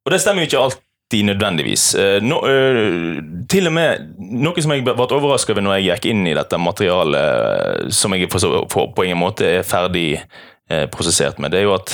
og 0.05 0.13
det 0.13 0.21
stemmer 0.23 0.45
jo 0.45 0.47
ikke 0.47 0.61
alltid 0.63 1.25
nødvendigvis. 1.27 1.89
Eh, 1.99 2.19
no, 2.23 2.39
uh, 2.39 3.17
til 3.51 3.67
og 3.67 3.75
med 3.75 4.13
Noe 4.17 4.63
som 4.63 4.71
jeg 4.75 4.85
ble 4.87 4.95
overraska 4.95 5.55
over 5.55 5.65
når 5.65 5.77
jeg 5.77 5.89
gikk 5.89 6.07
inn 6.13 6.23
i 6.27 6.35
dette 6.37 6.59
materialet, 6.59 7.19
eh, 7.19 7.89
som 7.95 8.15
jeg 8.15 8.31
på 8.31 9.03
ingen 9.03 9.19
måte 9.19 9.57
er 9.59 9.67
ferdig 9.67 10.21
prosessert 10.91 11.37
med, 11.39 11.53
det 11.53 11.61
er 11.61 11.69
jo 11.69 11.77
at 11.77 11.93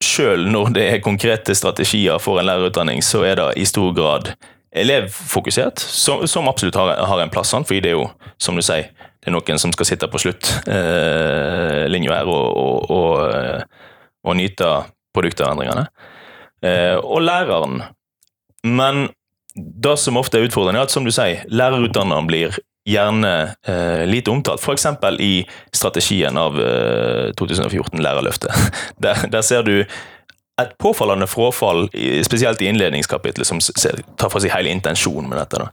sjøl 0.00 0.46
når 0.48 0.70
det 0.72 0.84
er 0.88 1.02
konkrete 1.04 1.52
strategier 1.52 2.16
for 2.24 2.40
en 2.40 2.46
lærerutdanning, 2.48 3.02
så 3.04 3.20
er 3.28 3.36
det 3.36 3.48
i 3.60 3.66
stor 3.68 3.92
grad 3.92 4.30
elevfokusert, 4.72 5.78
som, 5.80 6.26
som 6.28 6.48
absolutt 6.48 6.76
har, 6.76 6.96
har, 7.08 7.20
en 7.22 7.32
plass. 7.32 7.54
Fordi 7.56 7.80
det 7.84 7.90
er 7.92 7.98
jo, 7.98 8.08
som 8.40 8.56
du 8.56 8.62
sier, 8.64 8.90
det 9.18 9.30
er 9.30 9.34
noen 9.34 9.58
som 9.60 9.72
skal 9.74 9.86
sitte 9.88 10.08
på 10.10 10.20
sluttlinja 10.22 12.10
eh, 12.12 12.16
her 12.18 12.28
og, 12.30 12.46
og, 12.56 12.90
og, 12.94 13.12
og 14.24 14.36
nyte 14.38 14.68
produktendringene. 15.16 15.86
og 17.02 17.20
læreren 17.22 17.82
men 18.62 19.08
det 19.54 19.96
som 19.98 20.18
ofte 20.20 20.38
er 20.38 20.46
utfordrende, 20.46 20.80
er 20.80 20.88
at 20.88 20.94
som 20.94 21.06
du 21.06 21.12
sier, 21.14 21.44
lærerutdanneren 21.50 22.28
blir 22.28 22.58
gjerne 22.88 23.32
eh, 23.68 24.04
lite 24.08 24.32
omtalt. 24.32 24.62
F.eks. 24.62 24.86
i 25.20 25.32
strategien 25.74 26.38
av 26.40 26.58
eh, 26.62 27.32
2014, 27.38 27.98
Lærerløftet. 28.02 28.54
Der, 29.02 29.26
der, 29.30 29.42
ser 29.42 29.62
du 29.62 29.84
et 30.58 30.74
påfallende 30.78 31.28
frafall, 31.30 31.86
spesielt 32.26 32.62
i 32.62 32.68
innledningskapitlet, 32.70 33.46
som 33.46 33.60
tar 34.18 34.30
for 34.32 34.42
seg 34.42 34.54
hele 34.54 34.72
intensjonen 34.74 35.30
med 35.30 35.40
dette. 35.40 35.68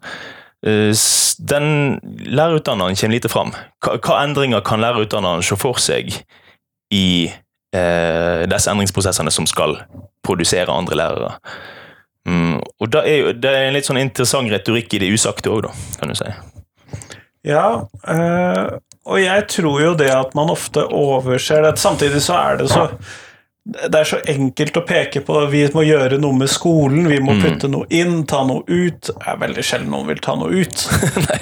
Eh, 0.65 0.91
den 1.37 1.99
Lærerutdanneren 2.25 2.95
kommer 2.95 3.17
lite 3.17 3.31
fram. 3.31 3.53
Hva, 3.83 3.97
hva 3.99 4.21
endringer 4.23 4.63
kan 4.65 4.81
lærerutdanneren 4.81 5.45
se 5.45 5.57
for 5.59 5.81
seg 5.81 6.13
i 6.93 7.07
eh, 7.29 8.43
disse 8.49 8.71
endringsprosessene 8.71 9.33
som 9.33 9.49
skal 9.49 9.79
produsere 10.25 10.73
andre 10.73 10.97
lærere? 11.01 11.31
Mm, 12.25 12.57
og 12.81 12.89
det 12.93 13.03
er, 13.05 13.31
det 13.37 13.51
er 13.51 13.67
en 13.67 13.77
litt 13.77 13.85
sånn 13.85 14.01
interessant 14.01 14.49
retorikk 14.49 14.95
i 14.97 15.03
det 15.03 15.11
usagte 15.13 15.51
òg, 15.53 15.69
kan 15.99 16.09
du 16.09 16.17
si. 16.17 16.31
Ja, 17.45 17.85
øh, 18.09 18.77
og 19.05 19.19
jeg 19.21 19.45
tror 19.53 19.81
jo 19.83 19.91
det 19.97 20.09
at 20.09 20.33
man 20.37 20.49
ofte 20.49 20.87
overser 20.89 21.61
det. 21.61 21.75
Samtidig 21.77 22.23
så 22.25 22.39
er 22.39 22.57
det 22.57 22.71
så 22.71 22.87
det 23.65 23.97
er 23.97 24.05
så 24.05 24.19
enkelt 24.29 24.77
å 24.77 24.83
peke 24.85 25.23
på 25.25 25.39
vi 25.49 25.63
må 25.73 25.81
gjøre 25.87 26.19
noe 26.21 26.37
med 26.37 26.51
skolen, 26.53 27.07
vi 27.09 27.17
må 27.17 27.33
mm. 27.33 27.41
putte 27.41 27.69
noe 27.71 27.87
inn, 27.89 28.19
ta 28.29 28.43
noe 28.45 28.61
ut. 28.69 29.09
Det 29.09 29.15
er 29.25 29.39
veldig 29.41 29.65
sjelden 29.65 29.89
noen 29.95 30.11
vil 30.11 30.21
ta 30.21 30.35
noe 30.37 30.53
ut. 30.53 30.83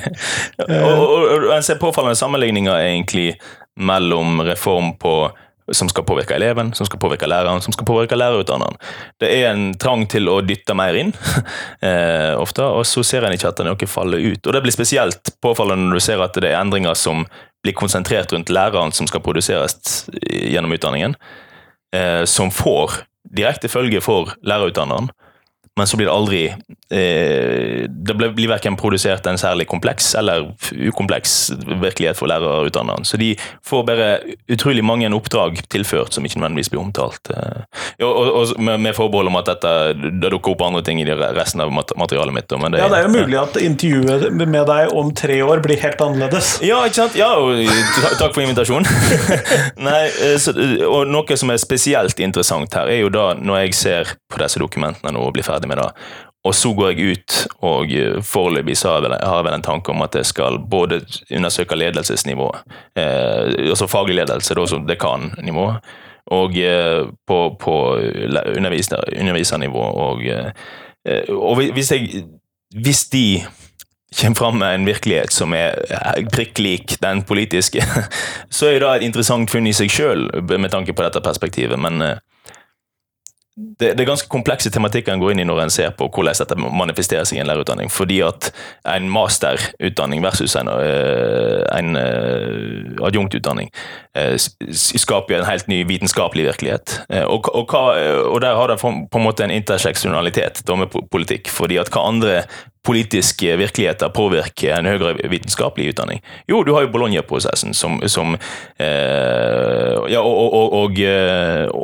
og, 0.63 0.71
og, 0.71 1.11
og, 1.11 1.49
en 1.57 1.65
ser 1.67 1.81
påfallende 1.81 2.19
sammenligninger 2.19 2.71
egentlig 2.79 3.33
mellom 3.75 4.39
reform 4.47 4.93
på 5.01 5.17
som 5.71 5.87
skal 5.91 6.03
påvirke 6.03 6.35
eleven, 6.35 6.73
som 6.75 6.87
skal 6.87 6.99
påvirke 6.99 7.27
læreren, 7.27 7.61
som 7.63 7.75
skal 7.75 7.87
påvirke 7.87 8.17
lærerutdanneren. 8.19 8.75
Det 9.19 9.29
er 9.31 9.49
en 9.51 9.69
trang 9.79 10.03
til 10.11 10.27
å 10.31 10.41
dytte 10.43 10.75
mer 10.75 10.95
inn, 10.99 11.13
eh, 11.87 12.33
ofte, 12.39 12.63
og 12.63 12.87
så 12.87 13.03
ser 13.07 13.27
en 13.27 13.35
ikke 13.35 13.51
at 13.51 13.63
noe 13.67 13.87
faller 13.87 14.23
ut. 14.23 14.43
Og 14.43 14.55
Det 14.55 14.63
blir 14.63 14.75
spesielt 14.75 15.35
påfallende 15.43 15.87
når 15.87 15.99
du 15.99 16.07
ser 16.07 16.23
at 16.23 16.39
det 16.39 16.51
er 16.51 16.59
endringer 16.59 16.95
som 16.99 17.23
blir 17.63 17.75
konsentrert 17.79 18.31
rundt 18.35 18.51
læreren 18.51 18.91
som 18.95 19.07
skal 19.07 19.23
produseres 19.23 20.05
gjennom 20.27 20.75
utdanningen, 20.75 21.15
som 22.25 22.49
får 22.49 23.03
direkte 23.37 23.69
følge 23.69 24.01
for 24.01 24.33
lærerutdanneren, 24.41 25.11
men 25.75 25.87
så 25.87 25.97
blir 25.97 26.05
det 26.07 26.13
aldri 26.13 26.41
eh, 26.93 27.89
Det 27.89 28.13
blir 28.13 28.49
verken 28.51 28.75
produsert 28.77 29.25
en 29.25 29.39
særlig 29.41 29.65
kompleks 29.67 30.11
eller 30.15 30.51
ukompleks 30.71 31.51
virkelighet 31.81 32.17
for 32.19 32.29
lærerutdanneren. 32.29 33.05
Så 33.05 33.17
de 33.17 33.31
får 33.65 33.85
bare 33.87 34.09
utrolig 34.53 34.83
mange 34.85 35.09
oppdrag 35.13 35.57
tilført 35.73 36.13
som 36.13 36.25
ikke 36.25 36.37
nødvendigvis 36.37 36.69
blir 36.69 36.83
omtalt. 36.83 37.31
Eh, 37.33 37.63
og, 38.05 38.29
og, 38.29 38.53
med, 38.61 38.77
med 38.85 38.93
forbehold 38.93 39.31
om 39.31 39.39
at 39.41 39.49
dette, 39.49 39.73
det 40.21 40.31
dukker 40.35 40.53
opp 40.53 40.61
andre 40.67 40.83
ting 40.85 41.01
i 41.01 41.07
resten 41.09 41.63
av 41.63 41.73
materialet 41.73 42.35
mitt. 42.35 42.49
Det, 42.53 42.77
ja, 42.77 42.91
det 42.91 42.99
er 42.99 43.07
jo 43.07 43.15
mulig 43.15 43.39
at 43.41 43.57
intervjuet 43.63 44.29
med 44.37 44.67
deg 44.69 44.93
om 44.93 45.09
tre 45.17 45.39
år 45.41 45.63
blir 45.65 45.81
helt 45.81 46.05
annerledes. 46.05 46.59
Ja, 46.61 46.83
ikke 46.85 47.01
sant? 47.01 47.17
Ja, 47.17 47.31
og 47.39 47.65
takk 48.21 48.35
for 48.35 48.43
invitasjonen. 48.45 48.85
Nei, 49.89 50.05
eh, 50.21 50.37
så, 50.41 50.53
og 50.85 51.09
noe 51.09 51.39
som 51.39 51.49
er 51.49 51.61
spesielt 51.61 52.21
interessant 52.21 52.77
her, 52.77 52.93
er 52.93 53.01
jo 53.01 53.11
da 53.13 53.31
når 53.39 53.63
jeg 53.63 53.77
ser 53.81 54.15
på 54.29 54.41
disse 54.41 54.61
dokumentene 54.61 55.13
nå 55.13 55.23
og 55.23 55.33
blir 55.35 55.45
ferdig 55.45 55.62
ferdig 55.63 55.67
med 55.67 55.77
det. 55.77 55.91
Og 56.43 56.53
så 56.55 56.73
går 56.75 56.91
jeg 56.91 57.13
ut, 57.13 57.47
og 57.63 57.91
eh, 57.91 58.21
foreløpig 58.21 58.75
har 58.83 58.99
jeg 58.99 59.45
vel 59.45 59.53
en 59.53 59.63
tanke 59.63 59.91
om 59.91 60.01
at 60.03 60.15
jeg 60.15 60.25
skal 60.25 60.59
både 60.59 61.01
undersøke 61.31 61.75
ledelsesnivået, 61.75 62.63
eh, 62.95 63.69
altså 63.69 63.87
faglig 63.87 64.15
ledelse, 64.15 64.53
da 64.53 64.65
som 64.67 64.85
dekannivå, 64.85 65.73
og 66.31 66.57
eh, 66.57 67.07
på, 67.27 67.55
på 67.59 67.75
undervisernivå 68.57 69.79
og 69.79 70.25
eh, 70.25 70.51
eh, 71.07 71.29
og 71.29 71.55
hvis, 71.55 71.91
jeg, 71.91 72.25
hvis 72.75 73.05
de 73.11 73.43
kommer 74.19 74.35
fram 74.35 74.59
med 74.59 74.75
en 74.75 74.85
virkelighet 74.85 75.33
som 75.33 75.53
er 75.53 75.79
prikk 76.31 76.59
lik 76.59 76.97
den 77.01 77.23
politiske, 77.23 77.83
så 78.49 78.67
er 78.67 78.79
det 78.79 78.91
et 78.97 79.07
interessant 79.07 79.51
funn 79.51 79.67
i 79.67 79.73
seg 79.73 79.91
sjøl 79.91 80.27
med 80.43 80.71
tanke 80.71 80.93
på 80.93 81.03
dette 81.03 81.23
perspektivet. 81.23 81.79
Men 81.79 82.01
eh, 82.01 82.19
det, 83.55 83.91
det, 83.93 84.01
er 84.01 84.07
ganske 84.09 84.29
komplekse 84.33 84.71
tematikker 84.73 85.13
en 85.13 85.21
går 85.21 85.35
inn 85.35 85.43
i 85.43 85.45
når 85.45 85.59
en 85.67 85.73
ser 85.73 85.91
på 85.97 86.07
hvordan 86.09 86.33
dette 86.39 86.55
manifesterer 86.57 87.27
seg 87.29 87.37
i 87.37 87.43
en 87.43 87.49
lærerutdanning. 87.51 87.91
Fordi 87.93 88.17
at 88.25 88.49
en 88.89 89.05
masterutdanning 89.13 90.23
versus 90.25 90.55
en, 90.57 90.71
eh, 90.73 91.61
en 91.77 91.99
eh, 91.99 93.05
adjunktutdanning 93.05 93.69
eh, 94.17 94.33
skaper 94.73 95.37
en 95.37 95.45
helt 95.45 95.69
ny 95.69 95.83
vitenskapelig 95.89 96.49
virkelighet. 96.49 96.97
Og, 97.27 97.51
og, 97.53 97.69
hva, 97.69 97.85
og 98.31 98.41
der 98.41 98.57
har 98.57 98.73
det 98.73 98.81
på 98.81 98.89
en 98.89 99.25
måte 99.27 99.45
en 99.45 99.53
interseksjonalitet 99.53 100.63
med 100.73 100.89
politikk. 101.13 101.49
fordi 101.53 101.77
at 101.77 101.93
hva 101.93 102.07
andre 102.09 102.43
politiske 102.83 103.53
virkeligheter 103.57 104.09
påvirker 104.11 104.73
en 104.75 104.89
høyere 104.89 105.29
vitenskapelig 105.31 105.93
utdanning? 105.93 106.19
Jo, 106.49 106.63
du 106.63 106.73
har 106.73 106.83
jo 106.83 106.91
Bologna-prosessen 106.91 107.73
som, 107.73 108.01
som 108.07 108.35
Ja, 108.79 110.19
og, 110.19 110.53
og, 110.53 110.73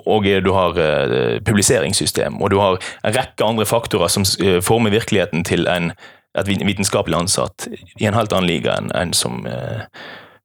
og, 0.08 0.26
du 0.44 0.52
har 0.54 0.80
eh, 0.84 1.40
publiseringssystem, 1.60 2.42
og 2.42 2.50
du 2.50 2.60
har 2.60 2.80
en 3.04 3.16
rekke 3.16 3.46
andre 3.46 3.66
faktorer 3.68 4.08
som 4.08 4.24
eh, 4.44 4.60
former 4.64 4.94
virkeligheten 4.96 5.44
til 5.44 5.68
en, 5.68 5.92
et 6.38 6.48
vitenskapelig 6.48 7.18
ansatt 7.18 7.68
i 8.00 8.08
en 8.08 8.16
helt 8.16 8.34
annen 8.34 8.48
liga 8.48 8.78
enn 8.80 8.92
en 8.96 9.14
som 9.14 9.46
eh, 9.48 9.88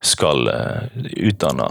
skal 0.02 0.49
eh, 0.50 1.04
utdanne 1.30 1.71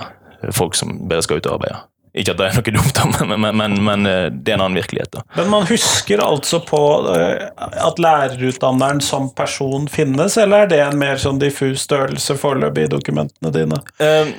folk 0.52 0.76
som 0.76 0.96
bare 1.10 1.24
skal 1.24 1.40
ut 1.40 1.50
og 1.50 1.60
arbeide. 1.60 1.84
Ikke 2.14 2.36
at 2.36 2.38
det 2.38 2.46
er 2.46 2.58
noe 2.60 2.74
dumt, 2.76 3.00
men, 3.26 3.40
men, 3.42 3.56
men, 3.58 3.78
men, 3.84 4.04
det 4.06 4.52
er 4.52 4.60
en 4.60 4.66
annen 4.68 4.78
virkelighet. 4.78 5.16
da. 5.16 5.24
Men 5.34 5.48
man 5.50 5.64
husker 5.66 6.22
altså 6.22 6.60
på 6.62 6.82
at 7.10 7.98
lærerutdanneren 8.00 9.02
som 9.02 9.32
person 9.34 9.88
finnes, 9.90 10.38
eller 10.38 10.68
er 10.68 10.70
det 10.70 10.82
en 10.84 11.00
mer 11.02 11.18
sånn 11.18 11.42
diffus 11.42 11.88
størrelse 11.88 12.38
foreløpig 12.38 12.86
i 12.86 12.92
dokumentene 12.94 13.50
dine? 13.56 13.82
Uh, 13.98 14.30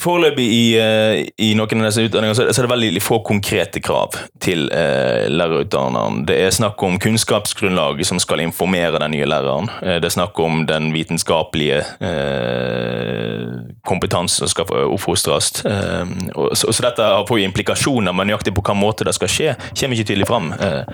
Foreløpig 0.00 0.44
i, 0.48 0.66
eh, 0.80 1.18
i, 1.36 1.50
noen 1.52 1.82
av 1.82 1.90
disse 1.90 2.06
utdanningene 2.06 2.32
så 2.32 2.46
er 2.48 2.64
det 2.64 2.70
veldig 2.72 3.00
få 3.04 3.18
konkrete 3.28 3.80
krav 3.84 4.14
til 4.40 4.70
eh, 4.72 5.26
lærerutdanneren. 5.28 6.22
Det 6.28 6.38
er 6.46 6.54
snakk 6.56 6.80
om 6.86 6.96
kunnskapsgrunnlaget 7.02 8.08
som 8.08 8.20
skal 8.22 8.40
informere 8.40 8.96
den 9.02 9.12
nye 9.12 9.28
læreren. 9.28 9.68
Eh, 9.82 9.98
det 10.00 10.08
er 10.08 10.14
snakk 10.14 10.40
om 10.40 10.62
den 10.70 10.94
vitenskapelige 10.94 11.82
eh, 12.08 13.44
kompetansen 13.84 14.46
som 14.46 14.54
skal 14.54 14.72
oppfostres. 14.86 15.60
Eh, 15.68 16.14
så, 16.56 16.72
så, 16.72 16.86
dette 16.86 17.10
har 17.12 17.28
jo 17.28 17.44
implikasjoner, 17.44 18.16
men 18.16 18.32
nøyaktig 18.32 18.54
på 18.56 18.64
hvilken 18.64 18.80
måte 18.80 19.04
det 19.04 19.12
skal 19.18 19.28
skje, 19.34 19.58
kommer 19.76 20.00
ikke 20.00 20.08
tydelig 20.14 20.30
fram. 20.30 20.54
Eh. 20.56 20.88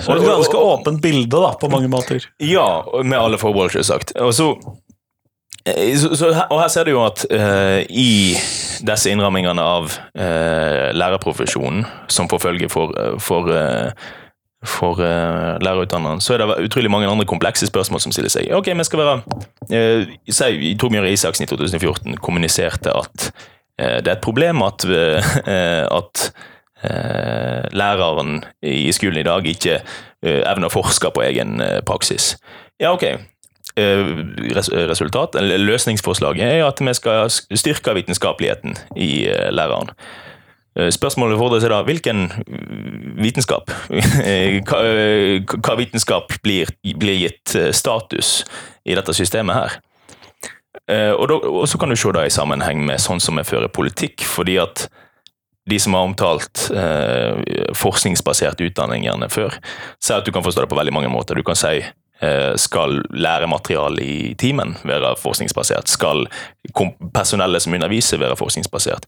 så 0.00 0.16
det 0.16 0.16
er 0.16 0.24
et 0.24 0.32
ganske 0.32 0.64
åpent 0.72 1.04
bilde 1.04 1.44
da, 1.44 1.52
på 1.60 1.68
mange 1.68 1.92
måter? 1.92 2.24
Ja, 2.40 2.86
med 3.04 3.20
alle 3.20 3.42
forbehold, 3.42 3.76
selvsagt. 3.76 4.16
Og 4.16 4.32
så 4.32 4.54
Eh, 5.68 5.96
så, 5.96 6.16
så, 6.16 6.28
og 6.50 6.60
her 6.60 6.68
ser 6.68 6.84
du 6.84 6.92
jo 6.92 7.04
at 7.06 7.24
uh, 7.32 7.80
i 7.88 8.36
disse 8.84 9.12
innrammingene 9.12 9.64
av 9.64 9.88
uh, 9.88 10.90
lærerprofesjonen, 10.92 11.86
som 12.12 12.28
får 12.28 12.42
følge 12.42 12.68
for, 12.72 12.92
for, 13.22 13.48
uh, 13.48 13.88
for 14.64 15.00
lærerutdanneren, 15.00 16.20
så 16.24 16.34
er 16.34 16.44
det 16.44 16.68
utrolig 16.68 16.92
mange 16.92 17.08
andre 17.08 17.28
komplekse 17.28 17.68
spørsmål 17.70 18.04
som 18.04 18.12
stiller 18.12 18.32
seg. 18.32 18.52
Ok, 18.56 18.68
vi 18.76 18.88
skal 18.88 19.04
være 19.04 19.16
uh, 19.72 20.76
Torbjørn 20.80 21.08
Isaksen 21.12 21.48
i 21.48 21.50
2014 21.50 22.20
kommuniserte 22.24 22.92
at 22.92 23.32
det 23.74 24.06
er 24.06 24.12
et 24.12 24.22
problem 24.22 24.60
at, 24.62 24.84
at 24.86 26.20
læreren 27.74 28.36
i 28.62 28.92
skolen 28.94 29.18
i 29.18 29.24
dag 29.26 29.48
ikke 29.50 29.80
evner 30.22 30.68
å 30.68 30.70
forske 30.70 31.10
på 31.10 31.24
egen 31.26 31.58
praksis. 31.82 32.36
Ja, 32.78 32.92
ok, 32.94 33.02
resultat, 33.76 35.34
eller 35.34 35.58
løsningsforslaget, 35.58 36.44
er 36.44 36.66
at 36.66 36.80
vi 36.80 36.94
skal 36.94 37.30
styrke 37.30 37.94
vitenskapeligheten 37.94 38.76
i 38.96 39.26
eh, 39.26 39.50
læreren. 39.50 39.90
Eh, 40.78 40.90
spørsmålet 40.94 41.38
fordrer 41.38 41.62
seg 41.62 41.72
da 41.72 41.80
hvilken 41.82 42.28
vitenskap? 43.18 43.70
Hva 45.64 45.74
vitenskap 45.78 46.36
blir, 46.42 46.70
blir 46.82 47.18
gitt 47.18 47.56
status 47.74 48.44
i 48.84 48.94
dette 48.94 49.14
systemet 49.14 49.58
her? 49.58 49.80
Og, 50.84 51.28
da, 51.30 51.36
og, 51.48 51.62
så 51.70 51.78
kan 51.80 51.88
du 51.88 51.96
se 51.96 52.10
det 52.12 52.26
i 52.28 52.32
sammenheng 52.34 52.82
med 52.84 53.00
sånn 53.00 53.22
som 53.22 53.38
vi 53.38 53.44
fører 53.46 53.70
politikk, 53.72 54.20
fordi 54.26 54.58
at 54.60 54.88
de 55.70 55.78
som 55.80 55.94
har 55.96 56.04
omtalt 56.04 56.66
eh, 56.76 57.38
utdanning 58.66 59.06
gjerne 59.06 59.30
før, 59.32 59.54
sier 60.02 60.18
at 60.18 60.26
du 60.26 60.32
kan 60.34 60.44
forstå 60.44 60.66
det 60.66 60.70
på 60.74 60.76
veldig 60.76 60.92
mange 60.92 61.08
måter. 61.08 61.38
Du 61.38 61.46
kan 61.46 61.56
si 61.56 61.78
Eh, 61.80 62.03
skal 62.60 63.00
læremateriale 63.10 64.04
i 64.04 64.34
timen 64.38 64.76
være 64.84 65.14
forskningsbasert? 65.20 65.90
Skal 65.90 66.26
personellet 67.14 67.62
som 67.62 67.76
underviser 67.76 68.20
være 68.22 68.36
forskningsbasert? 68.38 69.06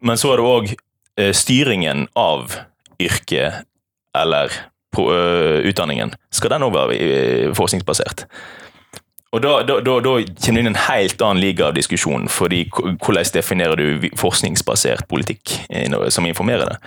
Men 0.00 0.18
så 0.18 0.32
er 0.32 0.40
det 0.40 0.46
òg 0.46 0.70
eh, 1.18 1.32
styringen 1.34 2.06
av 2.18 2.54
yrket 3.02 3.64
eller 4.16 4.52
eh, 4.52 5.58
utdanningen. 5.68 6.14
Skal 6.30 6.54
den 6.54 6.66
òg 6.66 6.74
være 6.76 7.52
forskningsbasert? 7.58 8.26
Og 9.36 9.42
da, 9.44 9.58
da, 9.66 9.76
da, 9.84 9.98
da, 10.00 10.14
kommer 10.24 10.56
det 10.56 10.62
inn 10.62 10.70
en 10.70 10.82
helt 10.86 11.20
annen 11.20 11.42
liga 11.42 11.66
av 11.66 11.74
diskusjon, 11.76 12.30
fordi 12.32 12.62
hvordan 12.72 13.28
definerer 13.34 13.76
du 13.76 14.06
forskningsbasert 14.16 15.04
politikk 15.10 15.52
som 16.14 16.24
informerer 16.24 16.70
det? 16.70 16.78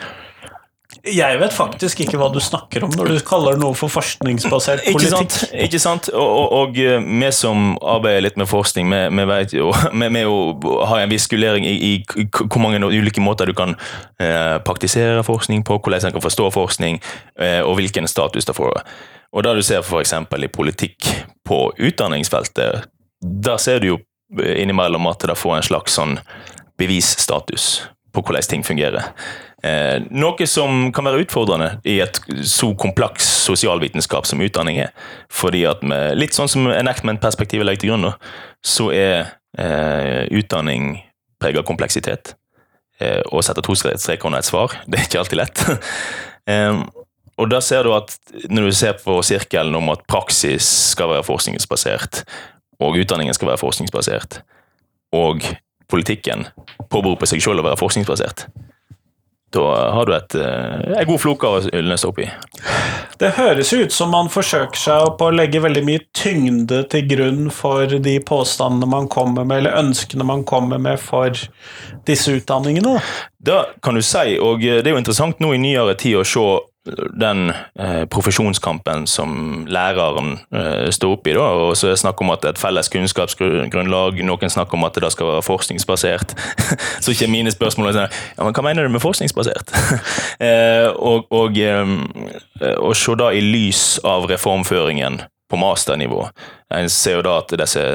Jeg 1.02 1.40
vet 1.42 1.54
faktisk 1.56 2.04
ikke 2.04 2.20
hva 2.20 2.28
du 2.30 2.38
snakker 2.44 2.84
om 2.86 2.92
når 2.94 3.16
du 3.16 3.20
kaller 3.26 3.58
noe 3.58 3.74
for 3.78 3.90
forskningsbasert 3.90 4.84
politikk. 4.86 5.08
Ikke 5.08 5.14
sant? 5.16 5.54
Ikke 5.66 5.82
sant? 5.82 6.10
Og, 6.14 6.78
eh, 6.78 7.00
vi 7.02 7.32
som 7.34 7.72
arbeider 7.82 8.26
litt 8.28 8.38
med 8.38 8.50
forskning, 8.52 8.92
vi, 8.92 9.26
vet 9.32 9.56
jo 9.56 9.72
Vi 10.02 10.22
har 10.22 11.00
en 11.00 11.10
viss 11.10 11.26
skulering 11.26 11.66
i, 11.66 11.74
i, 11.74 12.28
hvor 12.36 12.62
mange 12.62 12.84
ulike 12.86 13.24
måter 13.24 13.50
du 13.50 13.56
kan 13.58 13.74
eh, 14.22 14.60
praktisere 14.68 15.24
forskning 15.26 15.66
på, 15.66 15.80
hvordan 15.80 16.12
en 16.12 16.18
kan 16.20 16.28
forstå 16.28 16.52
forskning, 16.54 17.02
eh, 17.40 17.62
og 17.66 17.80
hvilken 17.80 18.08
status 18.08 18.46
det 18.46 18.56
får. 18.58 18.84
Og 19.32 19.48
da 19.48 19.56
du 19.56 19.64
ser 19.66 19.82
f.eks. 19.82 20.14
i 20.14 20.54
politikk 20.54 21.08
på 21.48 21.64
utdanningsfeltet, 21.80 22.90
da 23.22 23.58
ser 23.58 23.80
du 23.82 23.94
jo 23.94 24.02
innimellom 24.38 25.08
at 25.10 25.24
det 25.28 25.40
får 25.40 25.58
en 25.58 25.66
slags 25.66 25.98
sånn 25.98 26.20
bevisstatus 26.80 27.88
på 28.12 28.24
hvordan 28.26 28.48
ting 28.50 28.64
fungerer. 28.68 29.12
Eh, 29.62 30.02
noe 30.10 30.46
som 30.50 30.88
kan 30.96 31.06
være 31.06 31.22
utfordrende 31.22 31.76
i 31.86 32.00
et 32.02 32.18
så 32.50 32.72
kompleks 32.82 33.28
sosialvitenskap 33.46 34.26
som 34.26 34.42
utdanning 34.42 34.80
er. 34.88 34.94
Fordi 35.30 35.62
at 35.70 35.84
med 35.86 36.18
litt 36.18 36.34
sånn 36.34 36.50
som 36.50 36.70
enactment-perspektivet 36.74 37.68
legger 37.68 37.84
til 37.84 37.94
grunn, 37.94 38.10
så 38.66 38.90
er 38.96 39.36
eh, 39.62 40.26
utdanning 40.34 40.96
preget 41.42 41.62
av 41.62 41.68
kompleksitet. 41.70 42.34
Eh, 43.02 43.22
å 43.30 43.44
sette 43.46 43.62
to 43.66 43.78
streker 43.78 44.30
under 44.30 44.42
et 44.42 44.50
svar, 44.50 44.74
det 44.90 44.98
er 44.98 45.10
ikke 45.10 45.22
alltid 45.22 45.42
lett. 45.44 45.66
og 47.42 47.52
da 47.54 47.62
ser 47.62 47.86
du 47.86 47.94
at 47.94 48.18
når 48.50 48.72
du 48.72 48.78
ser 48.78 48.98
på 49.02 49.20
sirkelen 49.26 49.78
om 49.78 49.94
at 49.94 50.08
praksis 50.10 50.66
skal 50.96 51.14
være 51.14 51.28
forskningsbasert, 51.28 52.24
og 52.82 52.98
utdanningen 52.98 53.38
skal 53.38 53.52
være 53.52 53.62
forskningsbasert, 53.62 54.42
og 55.14 55.46
politikken 55.92 56.48
påberoper 56.90 57.30
seg 57.30 57.44
selv 57.44 57.62
å 57.62 57.68
være 57.68 57.78
forskningsbasert, 57.78 58.48
da 59.52 59.92
har 59.92 60.06
du 60.08 60.14
et, 60.16 60.36
en 60.36 60.94
eh, 60.96 61.06
god 61.08 61.20
floke 61.20 61.48
å 61.48 61.62
Ylnes 61.76 62.06
oppi. 62.08 62.28
Det 63.20 63.34
høres 63.36 63.74
ut 63.74 63.94
som 63.94 64.14
man 64.16 64.32
forsøker 64.32 64.80
seg 64.80 65.10
på 65.20 65.28
å 65.28 65.36
legge 65.36 65.62
veldig 65.62 65.84
mye 65.86 66.04
tyngde 66.18 66.82
til 66.92 67.06
grunn 67.10 67.52
for 67.54 67.92
de 67.92 68.16
påstandene 68.26 68.90
man 68.90 69.10
kommer 69.12 69.46
med, 69.46 69.62
eller 69.62 69.78
ønskene 69.82 70.26
man 70.26 70.46
kommer 70.48 70.82
med 70.82 71.02
for 71.04 71.36
disse 72.08 72.38
utdanningene. 72.40 72.98
Da 73.44 73.66
kan 73.84 73.98
du 73.98 74.04
si, 74.06 74.38
og 74.40 74.64
det 74.64 74.86
er 74.86 74.96
jo 74.96 75.02
interessant 75.02 75.44
nå 75.44 75.54
i 75.54 75.62
nyere 75.62 75.98
tid 76.00 76.22
å 76.22 76.26
se 76.28 76.48
den 77.14 77.50
eh, 77.80 78.06
profesjonskampen 78.10 79.08
som 79.08 79.66
læreren 79.70 80.40
eh, 80.56 80.90
står 80.90 81.14
oppe 81.14 81.30
i. 81.30 81.36
Da, 81.38 81.46
og 81.68 81.76
så 81.78 81.88
er 81.88 81.94
det 81.94 82.02
snakk 82.02 82.22
om 82.24 82.32
at 82.34 82.42
det 82.42 82.50
er 82.50 82.56
et 82.56 82.62
felles 82.62 82.90
kunnskapsgrunnlag, 82.90 84.22
noen 84.26 84.54
snakker 84.54 84.80
om 84.80 84.88
at 84.88 84.98
det 84.98 85.04
da 85.06 85.12
skal 85.14 85.30
være 85.30 85.46
forskningsbasert. 85.46 86.34
så 87.04 87.14
ikke 87.14 87.30
mine 87.30 87.54
spørsmål 87.54 87.92
er 87.92 87.98
sånn, 88.00 88.18
ja, 88.38 88.42
men 88.42 88.58
hva 88.58 88.66
mener 88.66 88.88
du 88.88 88.96
med 88.96 89.04
forskningsbasert? 89.04 89.76
eh, 90.48 90.90
og, 90.96 91.30
og, 91.30 91.62
eh, 91.62 92.74
og 92.80 92.96
se 92.98 93.18
da 93.20 93.30
i 93.30 93.44
lys 93.46 94.00
av 94.08 94.26
reformføringen 94.32 95.22
på 95.52 95.60
masternivå. 95.60 96.26
En 96.74 96.90
ser 96.90 97.20
jo 97.20 97.26
da 97.28 97.38
at 97.44 97.54
disse 97.62 97.86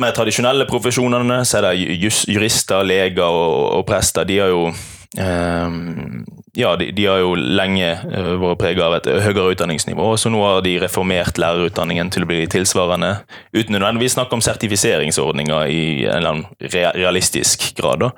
mer 0.00 0.14
tradisjonelle 0.14 0.64
profesjonene, 0.70 1.42
så 1.44 1.58
er 1.58 1.66
det 1.66 1.98
jurister, 2.30 2.86
leger 2.86 3.26
og, 3.26 3.80
og 3.80 3.84
prester, 3.88 4.24
de 4.24 4.38
har 4.38 4.52
jo 4.54 4.70
Ehm, 5.18 6.24
ja, 6.52 6.76
de, 6.76 6.90
de, 6.90 7.06
har 7.06 7.20
jo 7.22 7.34
lenge 7.38 7.86
eh, 7.86 8.30
vært 8.40 8.58
preget 8.58 8.82
av 8.82 8.96
et 8.96 9.08
høyere 9.24 9.54
utdanningsnivå, 9.54 10.08
så 10.18 10.32
nå 10.32 10.40
har 10.42 10.64
de 10.66 10.76
reformert 10.82 11.38
lærerutdanningen 11.38 12.10
til 12.10 12.26
å 12.26 12.30
bli 12.30 12.42
tilsvarende, 12.50 13.12
uten 13.54 13.76
nødvendigvis 13.76 14.16
snakke 14.18 14.34
om 14.34 14.42
sertifiseringsordninger 14.44 15.70
i 15.70 15.82
en 16.08 16.18
eller 16.18 16.34
annen 16.34 16.74
realistisk 16.98 17.70
grad. 17.78 18.02
da. 18.02 18.10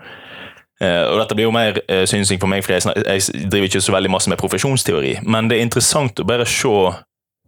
og 1.12 1.18
dette 1.20 1.36
blir 1.36 1.46
jo 1.46 1.54
mer 1.54 1.78
uh, 1.78 2.02
synsing 2.08 2.40
for 2.40 2.50
meg, 2.50 2.64
for 2.64 2.74
jeg, 2.74 3.46
driver 3.52 3.68
ikke 3.68 3.84
så 3.84 3.94
veldig 3.94 4.10
masse 4.10 4.30
med 4.30 4.40
profesjonsteori. 4.40 5.18
Men 5.22 5.50
det 5.50 5.58
er 5.58 5.68
interessant 5.68 6.18
å 6.18 6.26
bare 6.26 6.48
se 6.48 6.72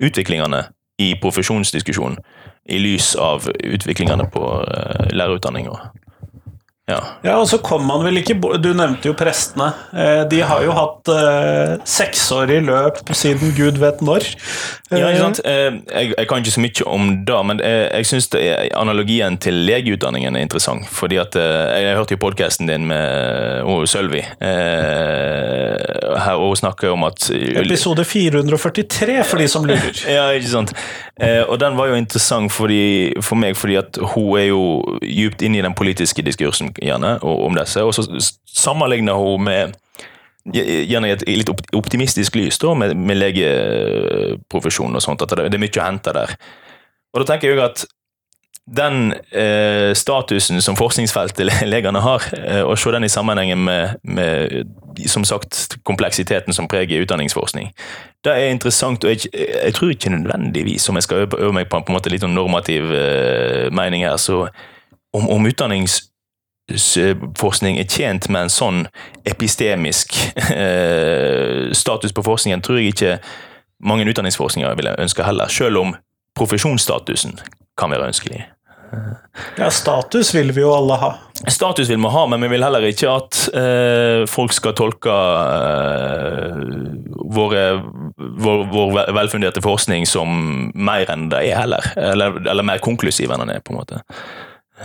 utviklingene 0.05 0.67
i 1.03 1.15
profesjonsdiskusjonen 1.19 2.21
i 2.71 2.79
lys 2.79 3.15
av 3.21 3.49
utviklingene 3.49 4.29
på 4.33 4.45
lærerutdanninga. 5.13 5.75
Ja. 6.85 6.99
Ja, 7.25 7.39
og 7.41 7.47
så 7.49 7.57
kom 7.65 7.87
man 7.89 8.03
vel 8.05 8.19
ikke 8.21 8.35
Du 8.61 8.67
nevnte 8.77 9.09
jo 9.09 9.15
prestene. 9.17 9.71
Eh, 9.97 10.27
De 10.29 10.43
har 10.45 10.61
jo 10.67 10.75
hatt 10.77 11.09
eh, 11.09 11.79
seksårig 11.89 12.59
løp 12.67 12.99
siden 13.17 13.55
gud 13.57 13.79
vet 13.81 14.03
når. 14.05 14.27
Ja, 14.93 15.09
ikke 15.09 15.15
Eh, 15.15 15.23
sant? 15.23 15.41
Eh, 15.49 15.79
Jeg, 15.95 16.11
jeg 16.19 16.29
kan 16.29 16.43
ikke 16.45 16.53
så 16.53 16.61
mye 16.61 16.85
om 16.93 17.07
det, 17.25 17.39
men 17.49 17.63
jeg, 17.65 17.89
jeg 17.95 18.07
syns 18.11 18.29
analogien 18.77 19.39
til 19.41 19.55
legeutdanningen 19.65 20.37
er 20.37 20.45
interessant. 20.45 20.85
fordi 20.93 21.17
at 21.23 21.35
eh, 21.41 21.81
Jeg 21.87 21.97
hørte 21.97 22.19
jo 22.19 22.21
podkasten 22.27 22.69
din 22.69 22.85
med 22.93 23.65
oh, 23.65 23.81
Sølvi, 23.89 24.21
eh, 24.45 26.19
her, 26.21 26.37
hun 26.37 26.57
snakker 26.57 26.93
om 26.93 27.05
at 27.09 27.31
Episode 27.33 28.05
443, 28.05 29.25
for 29.25 29.41
de 29.41 29.49
som 29.49 29.65
lurer. 29.65 30.05
Ja, 30.15 30.29
ikke 30.37 30.51
sant. 30.53 30.73
Eh, 31.21 31.43
og 31.49 31.59
den 31.63 31.77
var 31.79 31.89
jo 31.91 31.97
interessant 31.99 32.53
fordi, 32.53 33.15
for 33.23 33.39
meg, 33.41 33.57
fordi 33.57 33.77
at 33.81 33.99
hun 34.15 34.37
er 34.39 34.49
jo 34.51 34.63
djupt 35.03 35.43
inne 35.47 35.61
i 35.61 35.65
den 35.65 35.75
politiske 35.79 36.23
diskursen 36.27 36.74
gjerne, 36.83 37.17
om 37.23 37.55
disse, 37.59 37.83
og 37.85 37.95
så 37.95 38.07
sammenligner 38.47 39.19
hun 39.21 39.45
med 39.51 39.81
Gjerne 40.45 41.09
i 41.09 41.13
et 41.15 41.23
litt 41.25 41.49
optimistisk 41.73 42.35
lys 42.37 42.59
da, 42.61 42.75
med, 42.77 42.91
med 43.01 43.17
legeprofesjonen 43.17 44.99
og 44.99 45.01
sånt, 45.01 45.23
at 45.25 45.31
det, 45.33 45.47
det 45.49 45.57
er 45.57 45.63
mye 45.63 45.81
å 45.81 45.87
hente 45.87 46.13
der. 46.13 46.35
Og 47.15 47.23
da 47.23 47.31
tenker 47.31 47.49
jeg 47.55 47.63
at 47.65 47.87
den 48.77 49.15
eh, 49.33 49.95
statusen 49.97 50.61
som 50.61 50.77
forskningsfeltet 50.77 51.47
le- 51.49 51.71
legene 51.73 52.01
har, 52.05 52.29
eh, 52.37 52.61
og 52.61 52.77
se 52.77 52.93
den 52.93 53.09
i 53.09 53.13
sammenhengen 53.13 53.65
med, 53.65 53.97
med 54.05 54.69
som 55.09 55.25
sagt, 55.25 55.79
kompleksiteten 55.89 56.53
som 56.53 56.69
preger 56.69 57.01
utdanningsforskning, 57.07 57.73
det 58.29 58.37
er 58.37 58.53
interessant, 58.53 59.01
og 59.01 59.17
jeg, 59.17 59.33
jeg 59.33 59.75
tror 59.81 59.97
ikke 59.97 60.13
nødvendigvis, 60.13 60.91
om 60.93 61.01
jeg 61.01 61.09
skal 61.09 61.25
øve, 61.25 61.53
meg 61.57 61.73
på 61.73 61.81
en, 61.81 61.89
på 61.89 61.93
en 61.93 61.99
måte 62.03 62.13
litt 62.13 62.29
normativ 62.29 62.93
eh, 62.93 63.73
mening 63.73 64.05
her, 64.05 64.21
så 64.21 64.43
om, 65.17 65.25
om 65.25 65.49
utdanningsforskning 66.71 67.79
er 67.79 67.89
tjent 67.89 68.29
med 68.33 68.47
en 68.47 68.53
sånn 68.53 68.81
epistemisk 69.29 70.15
eh, 70.51 71.73
status 71.77 72.15
på 72.17 72.25
forskningen, 72.25 72.63
tror 72.65 72.81
jeg 72.81 72.95
ikke 72.95 73.19
mange 73.85 74.07
utdanningsforskninger 74.09 74.75
ville 74.79 74.97
ønske 74.99 75.27
heller, 75.27 75.53
selv 75.53 75.83
om 75.83 75.95
profesjonsstatusen 76.39 77.39
kan 77.79 77.93
være 77.93 78.09
ønskelig. 78.09 78.45
Ja, 79.59 79.71
status 79.71 80.35
vil 80.35 80.53
vi 80.55 80.63
jo 80.63 80.71
alle 80.71 80.97
ha. 81.01 81.09
Status 81.51 81.89
vil 81.91 81.99
vi 81.99 82.11
ha, 82.15 82.27
men 82.31 82.43
vi 82.45 82.49
vil 82.53 82.63
heller 82.63 82.85
ikke 82.87 83.11
at 83.11 83.41
eh, 83.59 84.23
folk 84.31 84.55
skal 84.55 84.77
tolke 84.79 85.15
eh, 85.15 86.61
våre, 87.35 87.65
vår, 88.17 88.63
vår 88.71 89.01
velfunderte 89.17 89.63
forskning 89.65 90.07
som 90.07 90.71
mer 90.75 91.11
enn 91.11 91.27
det 91.33 91.43
er 91.51 91.65
heller. 91.65 91.91
Eller, 91.99 92.39
eller 92.47 92.67
mer 92.67 92.83
konklusiv 92.85 93.35
enn 93.35 93.43
den 93.43 93.57
er, 93.57 93.65
på 93.67 93.75
en 93.75 93.81
måte. 93.83 94.05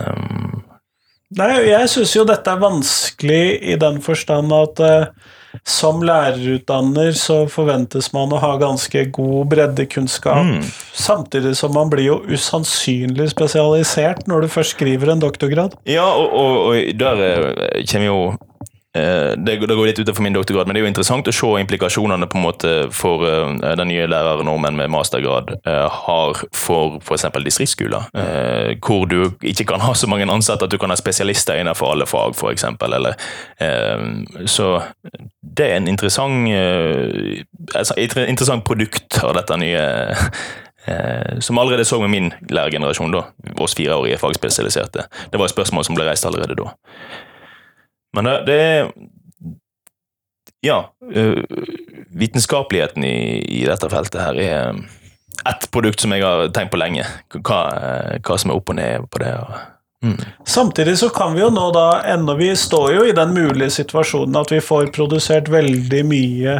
Um, 0.00 0.59
Nei, 1.38 1.52
jeg 1.68 1.88
syns 1.92 2.16
jo 2.16 2.24
dette 2.26 2.50
er 2.50 2.58
vanskelig 2.58 3.44
i 3.62 3.76
den 3.78 4.00
forstand 4.02 4.50
at 4.56 4.80
uh, 4.82 5.28
som 5.66 6.00
lærerutdanner 6.06 7.12
så 7.18 7.44
forventes 7.50 8.08
man 8.14 8.32
å 8.34 8.38
ha 8.42 8.52
ganske 8.58 9.04
god 9.14 9.48
breddekunnskap, 9.52 10.42
Mm. 10.46 10.64
samtidig 10.94 11.56
som 11.58 11.74
man 11.74 11.90
blir 11.90 12.06
jo 12.08 12.18
usannsynlig 12.30 13.30
spesialisert 13.30 14.26
når 14.30 14.46
du 14.46 14.48
først 14.48 14.74
skriver 14.76 15.10
en 15.14 15.22
doktorgrad. 15.22 15.74
ja, 15.86 16.06
og, 16.06 16.32
og, 16.34 16.54
og 16.70 16.98
der 16.98 17.22
eh, 17.26 17.84
kommer 17.90 18.06
jo 18.06 18.20
det, 18.92 19.56
det 19.68 19.74
går 19.78 19.86
litt 19.86 20.00
utenfor 20.02 20.24
min 20.24 20.34
doktorgrad, 20.34 20.66
men 20.66 20.74
det 20.74 20.80
er 20.80 20.84
jo 20.86 20.90
interessant 20.90 21.28
å 21.30 21.34
se 21.34 21.50
implikasjonene 21.62 22.26
på 22.26 22.38
en 22.38 22.42
måte 22.42 22.72
for 22.94 23.22
eh, 23.28 23.52
den 23.78 23.90
nye 23.92 24.08
lærernormen 24.10 24.74
med 24.80 24.90
mastergrad 24.90 25.52
eh, 25.60 25.86
har 26.06 26.40
for 26.56 26.98
f.eks. 26.98 27.28
distriktsskoler, 27.46 28.08
eh, 28.18 28.72
hvor 28.82 29.06
du 29.10 29.36
ikke 29.46 29.68
kan 29.70 29.84
ha 29.84 29.94
så 29.94 30.10
mange 30.10 30.26
ansatte 30.26 30.66
at 30.66 30.74
du 30.74 30.78
kan 30.82 30.90
ha 30.90 30.98
spesialister 30.98 31.60
innenfor 31.60 31.92
alle 31.92 32.08
fag, 32.10 32.34
f.eks. 32.34 32.66
Eh, 33.62 34.04
så 34.50 34.72
det 35.40 35.70
er 35.70 35.78
en 35.78 35.88
interessant, 35.94 36.50
eh, 36.50 37.44
altså, 37.74 37.94
et 37.94 38.18
interessant 38.26 38.66
produkt 38.66 39.22
av 39.22 39.36
dette 39.38 39.62
nye 39.62 39.86
eh, 40.90 41.38
som 41.38 41.62
allerede 41.62 41.86
så 41.86 42.02
med 42.02 42.10
min 42.10 42.30
lærergenerasjon, 42.50 43.14
da, 43.14 43.28
oss 43.62 43.78
fireårige 43.78 44.18
fagspesialiserte. 44.18 45.06
Det 45.30 45.38
var 45.38 45.46
et 45.46 45.54
spørsmål 45.54 45.86
som 45.86 45.98
ble 45.98 46.10
reist 46.10 46.26
allerede 46.26 46.58
da. 46.58 46.72
Men 48.16 48.24
det, 48.24 48.36
det 48.46 48.60
er 48.60 48.92
Ja. 50.62 50.90
øh, 51.14 51.44
vitenskapeligheten 52.10 53.04
i, 53.04 53.38
i 53.40 53.64
dette 53.64 53.88
feltet 53.90 54.20
her 54.20 54.34
er 54.34 54.72
øh, 54.74 54.80
ett 55.48 55.70
produkt 55.72 56.00
som 56.00 56.12
jeg 56.12 56.24
har 56.24 56.50
tenkt 56.52 56.72
på 56.74 56.80
lenge. 56.80 57.06
Hva, 57.32 57.60
øh, 57.72 58.16
hva 58.20 58.36
som 58.38 58.50
er 58.50 58.58
opp 58.58 58.68
og 58.68 58.76
ned 58.76 59.06
på 59.10 59.22
det. 59.22 59.32
Mm. 60.04 60.16
Samtidig 60.48 60.98
så 60.98 61.10
kan 61.12 61.34
vi 61.36 61.42
jo 61.42 61.50
nå 61.52 61.66
da 61.76 62.00
ennå 62.08 62.32
Vi 62.38 62.54
står 62.56 62.92
jo 62.94 63.02
i 63.04 63.12
den 63.12 63.34
mulige 63.36 63.70
situasjonen 63.70 64.38
at 64.40 64.52
vi 64.52 64.60
får 64.64 64.88
produsert 64.96 65.50
veldig 65.52 66.00
mye 66.08 66.54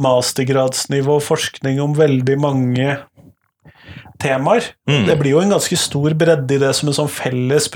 mastergradsnivå 0.00 1.18
forskning 1.20 1.82
om 1.84 1.96
veldig 1.98 2.38
mange 2.40 2.96
temaer. 4.20 4.72
Mm. 4.88 5.04
Det 5.06 5.18
blir 5.20 5.36
jo 5.36 5.42
en 5.44 5.52
ganske 5.52 5.76
stor 5.76 6.16
bredde 6.18 6.56
i 6.56 6.62
det 6.62 6.72
som 6.76 6.88
en 6.88 6.96
sånn 6.96 7.12
felles 7.12 7.68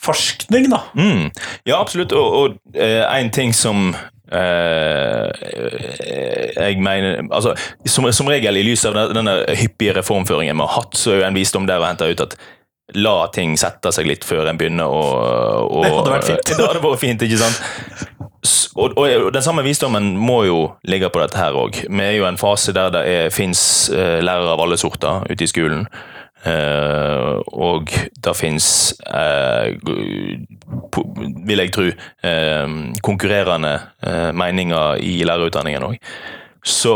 profesjonsforskning, 0.00 0.70
da. 0.70 0.82
Mm. 0.94 1.30
Ja, 1.64 1.80
absolutt. 1.80 2.12
Og, 2.12 2.32
og 2.32 2.56
eh, 2.74 3.04
en 3.20 3.30
ting 3.30 3.54
som 3.54 3.94
eh, 4.32 5.30
jeg 6.56 6.80
mener 6.82 7.22
altså, 7.30 7.54
som, 7.86 8.12
som 8.12 8.28
regel 8.28 8.56
i 8.56 8.64
lys 8.64 8.84
av 8.84 8.94
denne, 8.94 9.14
denne 9.14 9.56
hyppige 9.56 9.96
reformføringen 10.00 10.56
vi 10.56 10.66
har 10.66 10.80
hatt, 10.80 10.96
så 10.96 11.14
er 11.14 11.20
jo 11.20 11.28
en 11.28 11.38
visdom 11.38 11.68
der 11.68 11.82
å 11.82 11.88
hente 11.88 12.10
ut 12.10 12.24
at 12.26 12.38
la 12.98 13.28
ting 13.30 13.54
sette 13.58 13.92
seg 13.94 14.08
litt 14.08 14.24
før 14.26 14.48
en 14.50 14.58
begynner 14.58 14.90
å, 14.90 15.02
å 15.62 15.82
Det 15.84 15.92
hadde 15.94 16.14
vært 16.16 16.30
fint. 16.32 16.48
det 16.56 16.64
hadde 16.66 16.82
vært 16.82 17.04
fint, 17.04 17.26
ikke 17.26 17.38
sant? 17.38 17.60
Og, 18.74 18.96
Og, 18.96 19.04
og 19.04 19.32
den 19.34 19.44
samme 19.44 19.62
visdommen 19.66 20.14
må 20.16 20.40
jo 20.46 20.60
ligge 20.88 21.10
på 21.12 21.20
dette 21.20 21.38
her 21.38 21.54
òg. 21.58 21.82
Vi 21.84 22.02
er 22.02 22.14
jo 22.16 22.24
i 22.24 22.30
en 22.30 22.40
fase 22.40 22.72
der 22.72 22.88
det 22.94 23.04
fins 23.36 23.60
lærere 23.92 24.54
av 24.54 24.62
alle 24.64 24.78
sorter 24.80 25.26
ute 25.28 25.44
i 25.44 25.50
skolen. 25.50 25.84
Eh, 26.46 27.36
og 27.52 27.92
det 28.24 28.36
fins, 28.36 28.66
vil 31.46 31.62
jeg 31.64 31.72
tro, 31.74 31.86
uh, 32.24 32.74
konkurrerende 33.04 33.74
eh, 34.06 34.30
meninger 34.32 35.00
i 35.04 35.18
lærerutdanningen 35.28 35.88
òg. 35.90 35.98
Så 36.64 36.94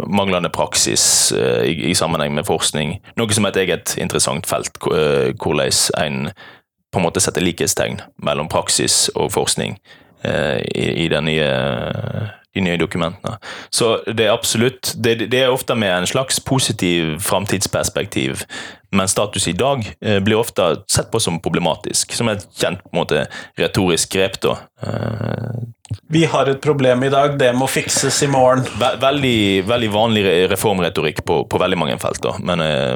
manglende 0.07 0.49
praksis 0.53 1.31
eh, 1.35 1.63
i, 1.71 1.75
i 1.91 1.97
sammenheng 1.97 2.35
med 2.35 2.47
forskning. 2.47 2.97
Noe 3.19 3.33
som 3.35 3.45
er 3.47 3.55
et 3.55 3.61
eget 3.65 3.95
interessant 4.01 4.47
felt, 4.49 4.71
hvor- 4.83 4.97
eh, 4.99 5.33
hvordan 5.35 5.71
en 6.05 6.21
på 6.93 6.99
en 7.01 7.03
måte 7.09 7.19
setter 7.19 7.43
likhetstegn 7.43 7.97
mellom 8.23 8.47
praksis 8.47 9.09
og 9.19 9.31
forskning 9.33 9.73
eh, 10.23 10.61
i, 10.71 10.85
i 11.03 11.07
den 11.11 11.25
nye, 11.27 11.49
de 12.55 12.63
nye 12.63 12.79
dokumentene. 12.79 13.37
Så 13.69 13.97
det 14.07 14.27
er 14.27 14.33
absolutt 14.33 14.93
Det, 14.95 15.27
det 15.31 15.43
er 15.43 15.53
ofte 15.53 15.75
med 15.75 15.91
en 15.91 16.07
slags 16.07 16.39
positiv 16.39 17.19
framtidsperspektiv, 17.23 18.45
men 18.95 19.07
status 19.11 19.47
i 19.47 19.53
dag 19.57 19.83
eh, 20.01 20.19
blir 20.23 20.39
ofte 20.39 20.75
sett 20.91 21.11
på 21.11 21.19
som 21.19 21.39
problematisk. 21.43 22.13
Som 22.15 22.29
et 22.31 22.45
kjent 22.55 22.83
på 22.83 22.93
en 22.93 23.01
måte, 23.01 23.25
retorisk 23.59 24.13
grep. 24.15 24.39
da. 24.41 24.57
Eh, 24.81 25.65
Vi 26.07 26.23
har 26.25 26.49
et 26.49 26.61
problem 26.61 27.03
i 27.03 27.09
dag, 27.09 27.35
det 27.39 27.51
må 27.57 27.67
fikses 27.67 28.21
i 28.23 28.29
morgen. 28.31 28.63
Ve 28.79 28.93
veldig, 29.01 29.65
veldig 29.67 29.91
vanlig 29.93 30.23
reformretorikk 30.51 31.23
på, 31.27 31.41
på 31.49 31.61
veldig 31.61 31.77
mange 31.77 31.97
felt, 32.01 32.23
da. 32.23 32.35
men 32.39 32.63
eh, 32.63 32.95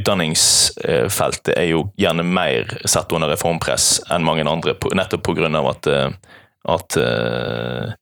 utdanningsfeltet 0.00 1.54
er 1.54 1.70
jo 1.70 1.86
gjerne 2.00 2.26
mer 2.26 2.74
satt 2.84 3.12
under 3.14 3.32
reformpress 3.32 4.02
enn 4.10 4.26
mange 4.26 4.44
andre, 4.48 4.74
på, 4.74 4.92
nettopp 4.96 5.32
av 5.38 5.70
at, 5.70 5.86
eh, 5.92 6.36
at 6.74 7.00
eh, 7.00 7.96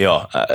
ja, 0.00 0.14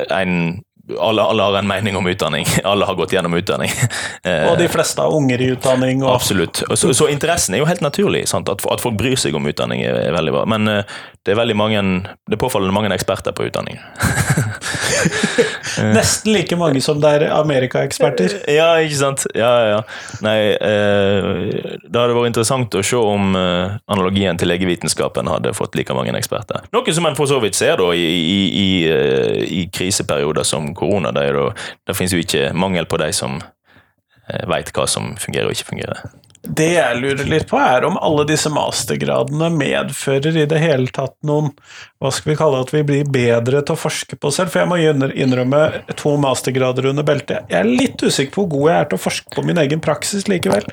en, 0.09 0.61
alle, 0.99 1.23
alle 1.23 1.43
har 1.47 1.55
en 1.59 1.67
mening 1.69 1.95
om 1.97 2.07
utdanning. 2.07 2.45
Alle 2.63 2.85
har 2.85 2.95
gått 2.97 3.13
gjennom 3.15 3.33
utdanning. 3.33 3.71
Eh, 4.25 4.47
Og 4.49 4.55
de 4.57 4.65
fleste 4.73 5.03
har 5.03 5.13
unger 5.13 5.41
i 5.41 5.51
utdanning. 5.53 5.99
Og 6.01 6.09
Absolutt. 6.15 6.63
Så, 6.73 6.89
så 6.97 7.05
interessen 7.13 7.53
er 7.53 7.59
jo 7.61 7.67
helt 7.69 7.83
naturlig. 7.85 8.23
Sant? 8.29 8.49
At, 8.49 8.63
at 8.73 8.81
folk 8.81 8.97
bryr 8.97 9.13
seg 9.21 9.35
om 9.37 9.45
utdanning 9.45 9.83
er, 9.85 9.99
er 10.07 10.15
veldig 10.15 10.33
bra. 10.33 10.41
Men 10.49 10.65
eh, 10.71 10.95
det 11.25 11.35
er 11.35 11.37
veldig 11.37 11.57
mange, 11.57 11.83
det 12.25 12.37
er 12.37 12.41
påfallende 12.41 12.73
mange 12.73 12.89
eksperter 12.95 13.35
på 13.37 13.45
utdanning. 13.51 13.77
nesten 15.97 16.33
like 16.33 16.57
mange 16.59 16.81
som 16.83 16.99
det 17.01 17.11
er 17.17 17.25
Amerika-eksperter. 17.35 18.37
Ja, 18.51 18.69
ikke 18.83 18.99
sant. 18.99 19.25
Ja, 19.37 19.51
ja. 19.69 19.79
Nei, 20.25 20.37
eh, 20.53 21.29
det 21.83 21.95
hadde 21.95 22.15
vært 22.17 22.31
interessant 22.31 22.75
å 22.77 22.83
se 22.85 22.99
om 22.99 23.35
eh, 23.39 23.77
analogien 23.91 24.39
til 24.39 24.51
legevitenskapen 24.51 25.29
hadde 25.31 25.55
fått 25.57 25.77
like 25.79 25.95
mange 25.97 26.15
eksperter. 26.17 26.67
Noe 26.75 26.95
som 26.95 27.09
en 27.09 27.17
for 27.17 27.29
så 27.29 27.39
vidt 27.43 27.57
ser 27.57 27.79
da 27.81 27.91
i, 27.95 28.05
i, 28.05 28.39
i, 28.61 28.67
eh, 28.89 29.41
i 29.61 29.65
kriseperioder 29.73 30.47
som 30.47 30.73
korona. 30.77 31.13
Det, 31.15 31.27
det 31.87 31.97
finnes 31.97 32.15
jo 32.15 32.21
ikke 32.23 32.51
mangel 32.57 32.87
på 32.89 33.01
de 33.01 33.11
som 33.15 33.39
eh, 33.41 34.45
veit 34.49 34.71
hva 34.75 34.87
som 34.89 35.13
fungerer 35.21 35.49
og 35.49 35.57
ikke 35.57 35.73
fungerer. 35.73 36.05
Det 36.45 36.67
jeg 36.75 36.99
lurer 37.01 37.27
litt 37.29 37.47
på, 37.49 37.57
er 37.59 37.85
om 37.87 37.97
alle 37.97 38.25
disse 38.29 38.49
mastergradene 38.53 39.49
medfører 39.53 40.37
i 40.37 40.45
det 40.49 40.61
hele 40.61 40.91
tatt 40.93 41.15
noen 41.27 41.51
Hva 42.01 42.11
skal 42.13 42.31
vi 42.33 42.37
kalle 42.39 42.61
at 42.61 42.73
vi 42.73 42.83
blir 42.87 43.09
bedre 43.09 43.63
til 43.65 43.75
å 43.75 43.79
forske 43.79 44.19
på 44.19 44.31
selv? 44.33 44.53
For 44.53 44.63
jeg 44.63 44.69
må 44.69 44.79
innrømme 45.09 45.61
to 45.97 46.15
mastergrader 46.21 46.91
under 46.91 47.07
beltet. 47.07 47.49
Jeg 47.51 47.59
er 47.61 47.69
litt 47.69 48.01
usikker 48.03 48.33
på 48.35 48.45
hvor 48.45 48.51
god 48.55 48.71
jeg 48.71 48.79
er 48.79 48.89
til 48.89 48.99
å 48.99 49.05
forske 49.05 49.35
på 49.35 49.45
min 49.47 49.61
egen 49.63 49.83
praksis 49.83 50.27
likevel. 50.31 50.67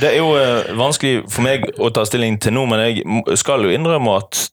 Det 0.00 0.12
er 0.12 0.20
jo 0.20 0.32
eh, 0.38 0.70
vanskelig 0.78 1.26
for 1.26 1.44
meg 1.46 1.66
å 1.76 1.90
ta 1.94 2.06
stilling 2.08 2.38
til 2.42 2.56
nå, 2.56 2.64
men 2.70 2.84
jeg 2.86 3.40
skal 3.40 3.66
jo 3.66 3.74
innrømme 3.74 4.20
at 4.22 4.46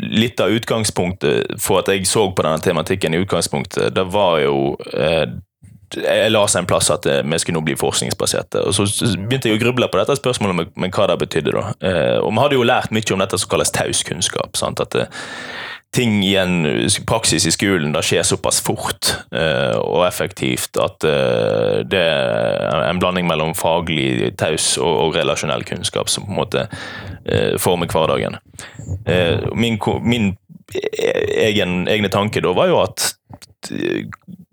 litt 0.00 0.40
av 0.40 0.52
utgangspunktet 0.52 1.56
for 1.60 1.82
at 1.82 1.90
jeg 1.92 2.06
så 2.08 2.28
på 2.32 2.44
denne 2.44 2.60
tematikken 2.64 3.14
i 3.14 3.22
utgangspunktet, 3.22 3.92
det 3.94 4.04
var 4.12 4.40
jo 4.40 4.74
eh, 4.92 5.26
Jeg 5.96 6.32
leste 6.32 6.60
en 6.60 6.68
plass 6.68 6.90
at 6.92 7.06
eh, 7.10 7.20
vi 7.24 7.40
skulle 7.42 7.58
nå 7.58 7.64
bli 7.66 7.76
forskningsbaserte. 7.78 8.62
og 8.66 8.74
Så 8.76 8.86
begynte 9.16 9.50
jeg 9.50 9.58
å 9.58 9.62
gruble 9.62 9.88
på 9.92 10.00
dette 10.00 10.16
spørsmålet 10.18 10.72
med, 10.76 10.94
hva 10.94 11.10
det 11.10 11.18
betydde. 11.24 11.52
da. 11.56 11.66
Eh, 11.80 12.16
og 12.22 12.32
vi 12.32 12.42
hadde 12.44 12.58
jo 12.58 12.66
lært 12.68 12.94
mye 12.94 13.14
om 13.14 13.22
dette 13.22 13.40
som 13.40 13.52
kalles 13.52 13.74
taus 13.74 14.02
kunnskap. 14.08 14.56
sant? 14.56 14.80
At 14.80 14.96
eh, 14.98 15.22
ting 15.92 16.22
i 16.24 16.34
en 16.40 16.62
praksis 17.08 17.44
i 17.46 17.52
skolen 17.52 17.92
det 17.92 18.00
skjer 18.08 18.24
såpass 18.24 18.62
fort 18.64 19.10
og 19.28 20.06
effektivt 20.06 20.78
at 20.80 21.04
det 21.04 22.00
er 22.00 22.86
en 22.86 22.96
blanding 23.02 23.28
mellom 23.28 23.52
faglig 23.52 24.30
taus 24.40 24.78
og, 24.80 24.88
og 24.88 25.18
relasjonell 25.18 25.66
kunnskap 25.68 26.08
som 26.08 26.24
på 26.24 26.32
en 26.32 26.38
måte 26.38 26.64
former 27.60 27.92
hverdagen. 27.92 28.38
Min 29.52 29.76
min 30.00 30.30
e- 30.72 31.46
egen, 31.50 31.82
egne 31.88 32.08
tanke 32.08 32.40
da 32.40 32.56
var 32.56 32.72
jo 32.72 32.80
at 32.86 33.10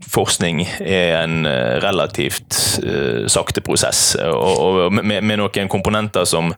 forskning 0.09 0.63
er 0.79 1.19
en 1.21 1.45
eh, 1.47 1.77
relativt 1.83 2.57
uh, 2.83 3.25
sakte 3.29 3.61
prosess, 3.65 4.15
og, 4.19 4.59
og 4.59 4.93
med, 4.99 5.21
med 5.21 5.41
noen 5.41 5.71
komponenter 5.71 6.27
som 6.29 6.53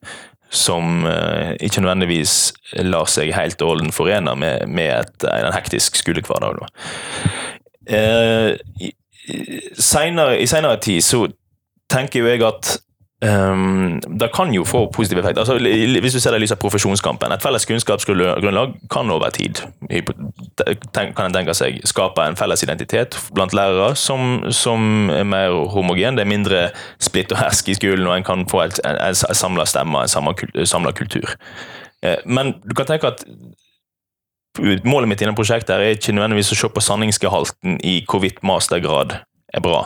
som 0.52 1.06
uh, 1.08 1.54
ikke 1.64 1.80
nødvendigvis 1.80 2.52
lar 2.84 3.08
seg 3.08 3.30
helt 3.32 3.62
og 3.64 3.70
holdent 3.70 3.96
forene 3.96 4.34
med, 4.36 4.66
med 4.68 4.90
et, 4.98 5.28
en 5.32 5.54
hektisk 5.56 5.96
skolehverdag. 5.96 6.66
Eh, 7.88 8.58
senere, 9.80 10.42
I 10.42 10.48
senere 10.52 10.80
tid 10.84 11.02
så 11.06 11.24
tenker 11.92 12.20
jo 12.20 12.30
jeg 12.30 12.44
at 12.46 12.76
ehm, 13.26 14.00
det 14.20 14.32
kan 14.34 14.54
jo 14.54 14.64
få 14.68 14.86
positiv 14.94 15.20
effekt. 15.22 15.38
Altså, 15.38 15.58
hvis 15.58 16.14
du 16.14 16.20
ser 16.20 16.32
det 16.32 16.42
i 16.42 16.44
lys 16.46 16.54
av 16.56 16.62
profesjonskampen. 16.62 17.32
Et 17.32 17.44
felles 17.44 17.66
kunnskapsgrunnlag 17.66 18.76
kan 18.92 19.12
over 19.12 19.30
tid 19.30 19.62
kan 20.94 21.26
en 21.26 21.34
tenke 21.36 21.54
seg, 21.58 21.80
skape 21.88 22.24
en 22.26 22.38
felles 22.40 22.64
identitet 22.64 23.18
blant 23.36 23.54
lærere 23.54 23.96
som, 23.96 24.42
som 24.54 25.10
er 25.14 25.24
mer 25.28 25.56
homogen. 25.74 26.18
Det 26.18 26.26
er 26.26 26.32
mindre 26.32 26.64
splitt 27.02 27.32
og 27.34 27.42
hersk 27.42 27.72
i 27.72 27.78
skolen, 27.80 28.08
og 28.08 28.18
en 28.18 28.28
kan 28.28 28.46
få 28.50 28.66
et, 28.68 28.82
en, 28.86 29.00
en 29.08 29.16
samla 29.16 29.66
stemme, 29.70 30.06
en 30.06 30.68
samla 30.68 30.94
kultur. 30.98 31.36
Eh, 32.04 32.18
Men 32.26 32.56
du 32.66 32.76
kan 32.76 32.90
tenke 32.90 33.08
at 33.08 33.26
Målet 34.60 35.08
mitt 35.08 35.22
i 35.22 35.24
denne 35.24 35.38
prosjektet 35.38 35.72
er 35.72 35.94
ikke 35.96 36.12
nødvendigvis 36.12 36.50
å 36.52 36.58
se 36.60 36.70
på 36.76 36.82
sanningsgehalten 36.84 37.78
i 37.88 38.02
hvorvidt 38.04 38.42
mastergrad 38.44 39.14
er 39.48 39.64
bra. 39.64 39.86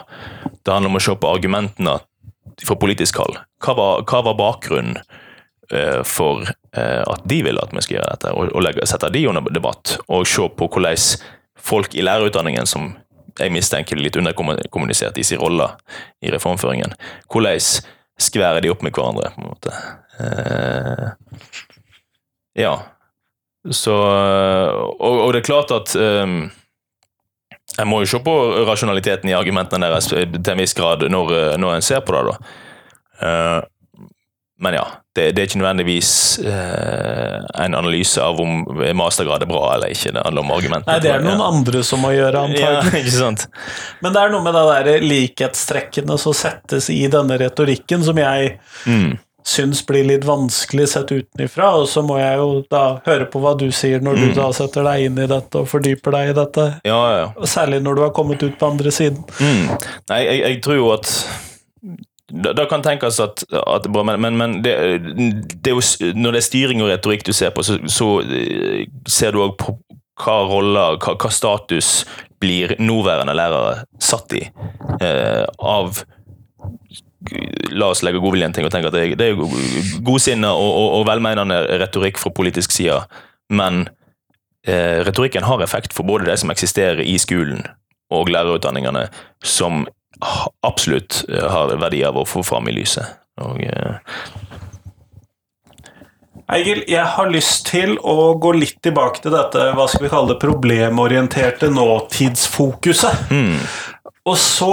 Det 0.65 0.74
handler 0.74 0.89
om 0.89 0.98
å 0.98 1.04
se 1.06 1.13
på 1.13 1.30
argumentene 1.30 2.00
fra 2.63 2.78
politisk 2.80 3.20
hold. 3.20 3.39
Hva 3.63 3.76
var, 3.78 4.04
hva 4.08 4.22
var 4.30 4.38
bakgrunnen 4.39 5.00
uh, 5.74 6.02
for 6.08 6.46
uh, 6.46 7.04
at 7.04 7.26
de 7.28 7.41
ville 7.46 7.62
at 7.62 7.74
vi 7.76 7.84
skal 7.86 8.00
gjøre 8.00 8.13
dette, 8.13 8.36
og, 8.36 8.52
og 8.54 8.65
legge, 8.65 8.86
sette 8.89 9.12
de 9.13 9.26
under 9.32 9.50
debatt, 9.54 9.98
og 10.08 10.28
se 10.30 10.48
på 10.58 10.70
hvordan 10.70 11.26
folk 11.65 11.98
i 11.98 12.06
lærerutdanningen 12.06 12.70
som 12.70 12.94
jeg 13.36 13.52
mistenker 13.52 13.98
er 13.98 14.06
litt 14.06 14.15
underkommunisert 14.15 15.18
i 15.20 15.26
sin 15.28 15.41
rolle 15.41 15.68
i 16.24 16.32
reformføringen, 16.32 16.94
hvordan 17.32 17.60
skværer 18.22 18.63
de 18.63 18.72
opp 18.72 18.84
med 18.86 18.96
hverandre, 18.96 19.34
på 19.36 19.41
en 19.44 19.50
måte. 19.50 19.72
Uh, 20.22 21.08
ja. 22.56 22.76
Så 23.74 23.96
og, 23.98 25.15
og 25.26 25.34
det 25.34 25.41
er 25.41 25.48
klart 25.48 25.74
at 25.74 25.96
um, 25.98 26.46
jeg 27.78 27.88
må 27.92 28.02
jo 28.04 28.10
se 28.10 28.20
på 28.24 28.34
rasjonaliteten 28.70 29.30
i 29.32 29.36
argumentene 29.38 29.90
deres 29.92 30.08
til 30.12 30.26
en 30.54 30.62
viss 30.62 30.76
grad 30.78 31.04
når, 31.12 31.58
når 31.60 31.78
en 31.80 31.86
ser 31.86 32.04
på 32.08 32.16
det. 32.16 32.26
da. 32.32 32.36
Uh, 33.22 33.62
men 34.64 34.78
ja, 34.78 34.86
det, 35.16 35.34
det 35.36 35.42
er 35.42 35.48
ikke 35.50 35.60
nødvendigvis 35.60 36.10
uh, 36.46 37.42
en 37.60 37.76
analyse 37.76 38.22
av 38.24 38.38
om 38.40 38.62
mastergrad 38.96 39.44
er 39.44 39.50
bra 39.50 39.74
eller 39.74 39.92
ikke. 39.92 40.14
Det 40.16 40.24
handler 40.24 40.46
om 40.46 40.54
argumentene. 40.56 40.94
Nei, 40.96 41.04
det 41.04 41.12
er 41.12 41.26
noen 41.26 41.44
andre 41.44 41.82
som 41.84 42.00
må 42.06 42.14
gjøre, 42.16 42.46
Ja, 42.56 42.70
antagelig. 42.80 43.02
ikke 43.04 43.18
sant? 43.18 43.44
Men 44.00 44.16
det 44.16 44.24
er 44.24 44.32
noe 44.32 44.46
med 44.48 44.56
det 44.56 44.64
der 44.88 45.04
likhetstrekkene 45.04 46.16
som 46.24 46.36
settes 46.40 46.88
i 46.96 47.02
denne 47.12 47.40
retorikken, 47.44 48.04
som 48.08 48.20
jeg 48.24 48.58
Mm. 48.86 49.18
Syns 49.46 49.84
blir 49.86 50.08
litt 50.08 50.24
vanskelig 50.26 50.88
sett 50.90 51.12
utenifra, 51.14 51.68
og 51.78 51.88
så 51.90 52.02
må 52.06 52.18
jeg 52.18 52.38
jo 52.42 52.64
da 52.72 52.84
høre 53.06 53.28
på 53.30 53.40
hva 53.44 53.54
du 53.60 53.68
sier 53.76 54.02
når 54.02 54.16
du 54.18 54.26
Mm. 54.26 54.36
da 54.40 54.48
setter 54.58 54.84
deg 54.88 55.06
inn 55.06 55.20
i 55.22 55.28
dette 55.30 55.62
og 55.62 55.68
fordyper 55.70 56.16
deg 56.18 56.30
i 56.32 56.38
dette. 56.40 56.66
Ja, 56.88 57.02
ja. 57.14 57.28
Særlig 57.46 57.84
når 57.86 57.96
du 57.96 58.02
har 58.02 58.14
kommet 58.18 58.42
ut 58.44 58.58
på 58.58 58.72
andre 58.72 58.92
siden. 58.92 59.22
Mm. 59.40 59.68
Nei, 60.10 60.22
jeg, 60.26 60.40
jeg 60.42 60.62
tror 60.66 60.80
jo 60.80 60.88
at 60.96 61.12
da, 62.34 62.54
da 62.58 62.66
kan 62.66 62.82
tenkes 62.82 63.20
at, 63.22 63.44
at 63.54 63.86
det 63.86 63.92
men, 63.94 64.18
men, 64.22 64.38
men 64.38 64.56
det, 64.66 64.74
det 65.62 65.76
jo, 65.76 65.82
når 66.18 66.32
det 66.36 66.42
er 66.42 66.48
styring 66.50 66.82
og 66.82 66.90
retorikk 66.90 67.28
du 67.28 67.34
ser 67.38 67.54
på, 67.54 67.64
så, 67.64 67.78
så 67.86 68.10
eh, 68.26 68.88
ser 69.08 69.36
du 69.38 69.44
òg 69.46 69.54
på 69.62 69.78
hva 70.24 70.40
roller, 70.50 70.98
hva, 71.04 71.14
hva 71.22 71.30
status 71.32 72.02
blir 72.42 72.74
nåværende 72.82 73.36
lærere 73.38 73.84
satt 74.02 74.34
i 74.36 74.42
eh, 75.02 75.46
av 75.60 76.02
La 77.76 77.90
oss 77.92 78.04
legge 78.06 78.20
godviljen 78.24 78.54
til 78.56 78.68
og 78.68 78.72
tenke 78.74 78.88
at 78.92 78.96
det, 78.96 79.30
er- 79.30 80.02
godsinna 80.06 80.52
og, 80.54 80.72
og, 80.80 80.90
og 81.00 81.08
velmenende 81.10 81.58
retorikk 81.82 82.18
fra 82.22 82.32
politisk 82.36 82.72
side, 82.76 83.00
men 83.50 83.88
eh, 84.68 85.02
retorikken 85.08 85.44
har 85.48 85.64
effekt 85.66 85.94
for 85.94 86.08
både 86.08 86.30
det 86.30 86.38
som 86.42 86.54
eksisterer 86.54 87.02
i 87.04 87.18
skolen 87.22 87.66
og 88.14 88.30
lærerutdanningene, 88.30 89.08
som 89.44 89.86
absolutt 90.64 91.24
eh, 91.30 91.48
har 91.52 91.74
verdi 91.82 92.04
av 92.08 92.18
å 92.22 92.26
få 92.30 92.44
fram 92.46 92.70
i 92.70 92.76
lyset. 92.78 93.18
Og, 93.42 93.60
eh, 93.66 93.98
Eigil, 96.54 96.84
jeg 96.86 97.02
har 97.16 97.30
lyst 97.34 97.66
til 97.72 97.96
å 98.06 98.36
gå 98.38 98.52
litt 98.54 98.78
tilbake 98.86 99.24
til 99.24 99.34
dette 99.34 99.64
hva 99.74 99.88
skal 99.90 100.06
vi 100.06 100.12
kalle 100.14 100.30
det, 100.30 100.40
problemorienterte 100.44 101.72
nåtidsfokuset. 101.74 103.32
mm, 103.34 103.56
Og 104.30 104.38
så 104.38 104.70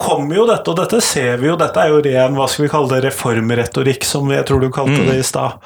kommer 0.00 0.38
jo 0.38 0.46
dette, 0.48 0.72
og 0.72 0.78
dette 0.80 1.00
ser 1.04 1.40
vi 1.42 1.50
jo, 1.50 1.56
dette 1.60 1.82
er 1.82 1.92
jo 1.92 2.00
ren, 2.04 2.36
hva 2.38 2.46
skal 2.48 2.66
vi 2.66 2.70
kalle 2.72 2.94
det, 2.94 3.02
reformretorikk, 3.08 4.06
som 4.08 4.30
jeg 4.32 4.46
tror 4.48 4.62
du 4.62 4.70
kalte 4.72 5.02
det 5.06 5.18
i 5.20 5.26
stad. 5.26 5.60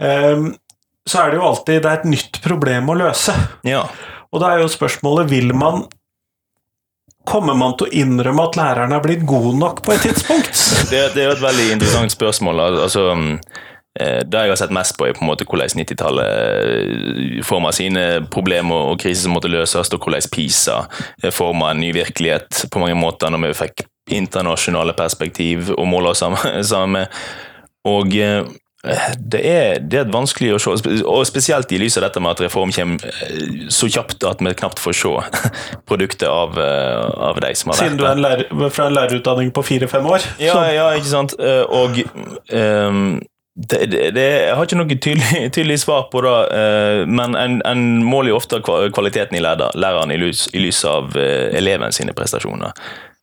Um, 0.00 0.50
så 1.06 1.22
er 1.22 1.30
det 1.30 1.38
jo 1.38 1.46
alltid 1.46 1.84
det 1.84 1.90
er 1.90 2.00
et 2.00 2.08
nytt 2.10 2.40
problem 2.44 2.90
å 2.90 2.96
løse. 2.98 3.34
Ja. 3.68 3.84
Og 4.32 4.42
da 4.42 4.54
er 4.54 4.64
jo 4.64 4.72
spørsmålet 4.72 5.30
vil 5.32 5.54
man 5.56 5.86
Kommer 7.26 7.56
man 7.58 7.72
til 7.74 7.88
å 7.88 7.94
innrømme 8.04 8.44
at 8.46 8.54
læreren 8.54 8.92
er 8.94 9.00
blitt 9.02 9.24
god 9.26 9.56
nok 9.58 9.80
på 9.82 9.96
et 9.96 10.04
tidspunkt? 10.06 10.60
Det, 10.92 11.00
det 11.16 11.24
er 11.24 11.32
et 11.32 11.40
veldig 11.42 11.64
interessant 11.74 12.14
spørsmål. 12.14 12.60
Altså, 12.84 13.16
det 13.96 14.42
jeg 14.42 14.52
har 14.52 14.58
sett 14.60 14.74
mest 14.74 14.96
på, 14.98 15.06
er 15.06 15.16
på 15.16 15.24
en 15.24 15.30
måte 15.30 15.46
hvordan 15.48 15.80
90-tallet 15.80 17.44
forma 17.46 17.72
sine 17.74 18.06
problemer 18.32 18.92
og 18.92 19.00
kriser 19.00 19.26
som 19.26 19.36
måtte 19.36 19.50
løses, 19.52 19.92
og 19.94 20.04
hvordan 20.04 20.30
PISA 20.32 20.82
forma 21.32 21.72
en 21.72 21.80
ny 21.80 21.92
virkelighet 21.96 22.66
på 22.72 22.82
mange 22.82 22.98
måter, 22.98 23.32
når 23.32 23.48
vi 23.48 23.58
fikk 23.64 23.86
internasjonale 24.12 24.94
perspektiv 24.96 25.72
og 25.74 25.88
måle 25.90 26.12
oss 26.12 26.22
sammen 26.22 26.94
med. 26.98 27.18
Og 27.86 28.14
eh, 28.18 28.46
det 29.18 29.40
er, 29.42 29.80
det 29.82 29.98
er 30.02 30.10
vanskelig 30.14 30.52
å 30.54 30.58
se, 30.62 30.74
og 31.02 31.24
spesielt 31.26 31.72
i 31.74 31.78
lys 31.80 31.96
av 31.98 32.06
dette 32.06 32.22
med 32.22 32.36
at 32.36 32.42
reform 32.46 32.72
kommer 32.74 33.02
eh, 33.26 33.66
så 33.72 33.88
kjapt 33.90 34.26
at 34.28 34.42
vi 34.44 34.54
knapt 34.60 34.82
får 34.82 34.98
se 35.00 35.14
produktet 35.88 36.28
av, 36.30 36.58
eh, 36.60 37.06
av 37.30 37.40
de 37.42 37.52
som 37.58 37.72
har 37.72 37.80
Siden 37.80 37.98
vært 37.98 38.02
du 38.02 38.06
er 38.10 38.22
lærer, 38.22 38.68
fra 38.70 38.90
en 38.90 38.98
lærerutdanning 38.98 39.54
på 39.54 39.64
fire-fem 39.66 40.06
år? 40.06 40.28
Ja, 40.42 40.58
ja, 40.70 40.90
ikke 40.98 41.10
sant. 41.10 41.34
Eh, 41.40 41.64
Og 41.66 41.98
ehm, 42.54 43.18
det, 43.56 43.86
det, 43.88 44.00
det, 44.12 44.24
jeg 44.24 44.54
har 44.56 44.66
ikke 44.68 44.76
noe 44.76 44.96
tydelig, 45.00 45.42
tydelig 45.56 45.78
svar 45.80 46.08
på 46.12 46.20
det, 46.26 46.36
eh, 46.52 47.02
men 47.08 47.36
en, 47.40 47.58
en 47.64 47.84
måler 48.04 48.34
jo 48.34 48.40
ofte 48.40 48.60
kvaliteten 48.62 49.38
i 49.38 49.40
lærer, 49.40 49.72
læreren 49.80 50.12
i 50.12 50.18
lys, 50.20 50.46
i 50.52 50.60
lys 50.60 50.82
av 50.84 51.16
uh, 51.16 51.48
eleven 51.56 51.94
sine 51.96 52.12
prestasjoner. 52.16 52.76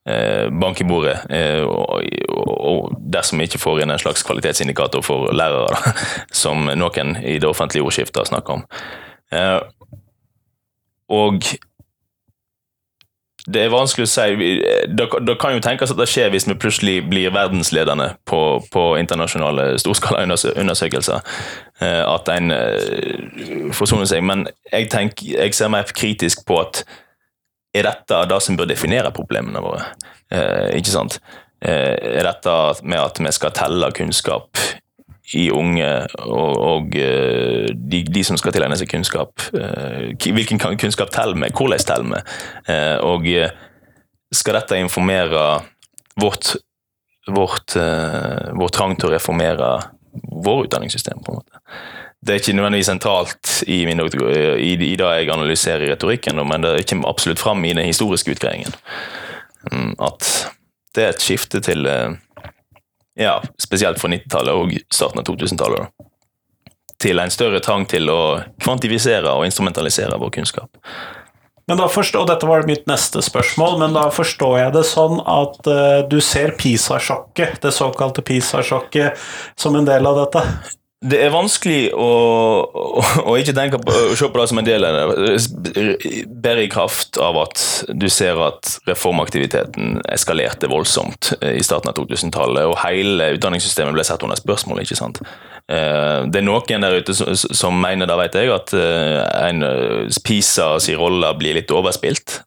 Eh, 0.09 0.49
bank 0.49 0.81
i 0.81 0.83
bordet, 0.83 1.15
eh, 1.29 1.61
og, 1.63 2.03
og, 2.27 2.49
og 2.67 2.95
dersom 3.13 3.39
vi 3.39 3.45
ikke 3.47 3.61
får 3.61 3.83
inn 3.85 3.93
en 3.93 4.01
slags 4.01 4.25
kvalitetsindikator 4.27 5.05
for 5.05 5.29
lærere, 5.31 5.77
som 6.43 6.67
noen 6.67 7.13
i 7.21 7.37
det 7.39 7.47
offentlige 7.47 7.85
ordskiftet 7.85 8.19
har 8.19 8.27
snakket 8.27 8.57
om. 8.57 8.65
Eh, 9.31 9.61
og 11.13 11.47
det 13.43 13.65
er 13.65 13.71
vanskelig 13.73 14.05
å 14.07 14.11
si. 14.11 14.55
Det, 14.87 15.07
det 15.27 15.35
kan 15.41 15.51
jo 15.55 15.63
tenkes 15.63 15.91
at 15.91 15.99
det 15.99 16.07
skjer 16.07 16.29
hvis 16.31 16.45
vi 16.47 16.55
plutselig 16.55 16.95
blir 17.11 17.33
verdensledende 17.35 18.13
på, 18.29 18.39
på 18.71 18.83
internasjonale 19.01 19.73
storskalaundersøkelser. 19.83 21.19
Eh, 21.83 22.03
At 22.07 22.31
en 22.31 22.53
eh, 22.55 23.71
forsoner 23.75 24.07
seg. 24.07 24.23
Men 24.23 24.45
jeg, 24.71 24.87
tenker, 24.93 25.33
jeg 25.35 25.57
ser 25.57 25.73
mer 25.73 25.91
kritisk 25.91 26.45
på 26.47 26.61
at 26.63 26.85
er 27.75 27.89
dette 27.89 28.21
det 28.29 28.39
som 28.45 28.55
bør 28.55 28.69
definere 28.69 29.11
problemene 29.11 29.63
våre? 29.65 29.89
Eh, 30.31 30.77
ikke 30.79 30.93
sant? 30.93 31.19
Eh, 31.59 32.19
er 32.19 32.27
dette 32.29 32.55
med 32.83 33.01
at 33.01 33.19
vi 33.19 33.35
skal 33.35 33.55
telle 33.55 33.91
kunnskap 33.97 34.59
i 35.31 35.47
unge, 35.55 35.87
og, 36.19 36.57
og 36.59 36.95
eh, 36.99 37.69
de, 37.71 38.01
de 38.03 38.23
som 38.27 38.35
skal 38.39 38.51
tilegne 38.51 38.75
seg 38.75 38.89
kunnskap 38.91 39.45
eh, 39.55 40.11
Hvilken 40.19 40.59
kunnskap 40.59 41.13
teller 41.15 41.37
vi? 41.39 41.47
Hvordan 41.55 41.85
teller 41.87 42.09
vi? 42.11 42.19
Eh, 42.73 42.97
og 42.99 43.29
skal 44.33 44.57
dette 44.57 44.81
informere 44.81 45.45
vårt, 46.19 46.55
vårt, 47.29 47.75
vår 47.77 48.71
trang 48.73 48.95
til 48.97 49.11
å 49.11 49.13
reformere 49.13 49.67
vår 50.43 50.65
utdanningssystem, 50.65 51.21
på 51.23 51.31
en 51.31 51.39
måte? 51.39 51.61
Det 52.23 52.33
er 52.33 52.41
ikke 52.41 52.55
nødvendigvis 52.57 52.89
sentralt 52.89 53.53
i, 53.67 53.83
i, 53.83 54.73
i 54.73 54.95
det 54.97 55.09
jeg 55.19 55.31
analyserer 55.33 55.85
retorikken, 55.91 56.41
men 56.49 56.65
det 56.65 56.87
kommer 56.89 57.13
absolutt 57.13 57.41
fram 57.41 57.63
i 57.67 57.75
den 57.75 57.85
historiske 57.85 58.33
utgreiingen. 58.33 58.73
Mm, 59.71 59.93
At 60.01 60.29
det 60.95 61.05
er 61.05 61.13
et 61.13 61.25
skifte 61.25 61.61
til 61.63 61.85
ja, 63.19 63.41
spesielt 63.61 64.01
fra 64.01 64.09
90-tallet 64.09 64.53
og 64.53 64.93
starten 64.93 65.21
av 65.21 65.27
2000-tallet. 65.27 66.07
Til 67.03 67.19
en 67.19 67.33
større 67.33 67.59
trang 67.63 67.85
til 67.89 68.09
å 68.09 68.21
kvantifisere 68.63 69.33
og 69.33 69.45
instrumentalisere 69.47 70.17
vår 70.21 70.31
kunnskap. 70.37 70.71
Men 71.67 71.79
da 71.79 71.87
forstår, 71.87 72.25
og 72.25 72.27
dette 72.27 72.47
var 72.47 72.65
mitt 72.67 72.87
neste 72.91 73.21
spørsmål, 73.23 73.77
men 73.79 73.95
da 73.95 74.09
forstår 74.11 74.57
jeg 74.59 74.73
det 74.75 74.83
sånn 74.87 75.21
at 75.21 75.69
uh, 75.69 76.01
du 76.11 76.17
ser 76.23 76.57
PISA-sjokket, 76.59 77.61
det 77.63 77.71
såkalte 77.71 78.23
PISA-sjokket, 78.25 79.19
som 79.59 79.77
en 79.79 79.87
del 79.87 80.09
av 80.09 80.19
dette? 80.25 80.43
Det 81.03 81.17
er 81.19 81.33
vanskelig 81.33 81.89
å, 81.99 82.07
å, 82.63 83.01
å 83.27 83.33
ikke 83.39 83.55
tenke 83.57 83.79
på, 83.83 83.91
å 83.91 84.15
se 84.15 84.29
på 84.31 84.39
det 84.39 84.45
som 84.51 84.61
en 84.61 84.67
del 84.67 84.85
av 84.87 85.11
det. 85.17 85.33
Bare 86.43 86.63
i 86.63 86.69
kraft 86.71 87.19
av 87.19 87.37
at 87.41 87.63
du 87.91 88.05
ser 88.11 88.39
at 88.45 88.77
reformaktiviteten 88.87 89.97
eskalerte 90.13 90.69
voldsomt 90.71 91.33
i 91.43 91.63
starten 91.65 91.91
av 91.91 91.97
2000-tallet, 91.99 92.69
og 92.69 92.79
hele 92.85 93.33
utdanningssystemet 93.35 93.97
ble 93.97 94.05
satt 94.07 94.23
under 94.23 94.39
spørsmål. 94.39 94.83
ikke 94.85 94.99
sant? 94.99 95.19
Eh, 95.67 96.23
Det 96.31 96.39
er 96.39 96.47
noen 96.47 96.87
der 96.87 96.99
ute 97.01 97.15
som, 97.17 97.35
som 97.35 97.83
mener, 97.83 98.07
da 98.07 98.17
vet 98.21 98.39
jeg, 98.39 98.53
at 98.55 98.73
eh, 98.77 99.19
en 99.49 99.63
eh, 99.67 100.19
PISA 100.23 100.77
sin 100.83 100.99
rolle 101.01 101.33
blir 101.39 101.59
litt 101.59 101.71
overspilt. 101.75 102.39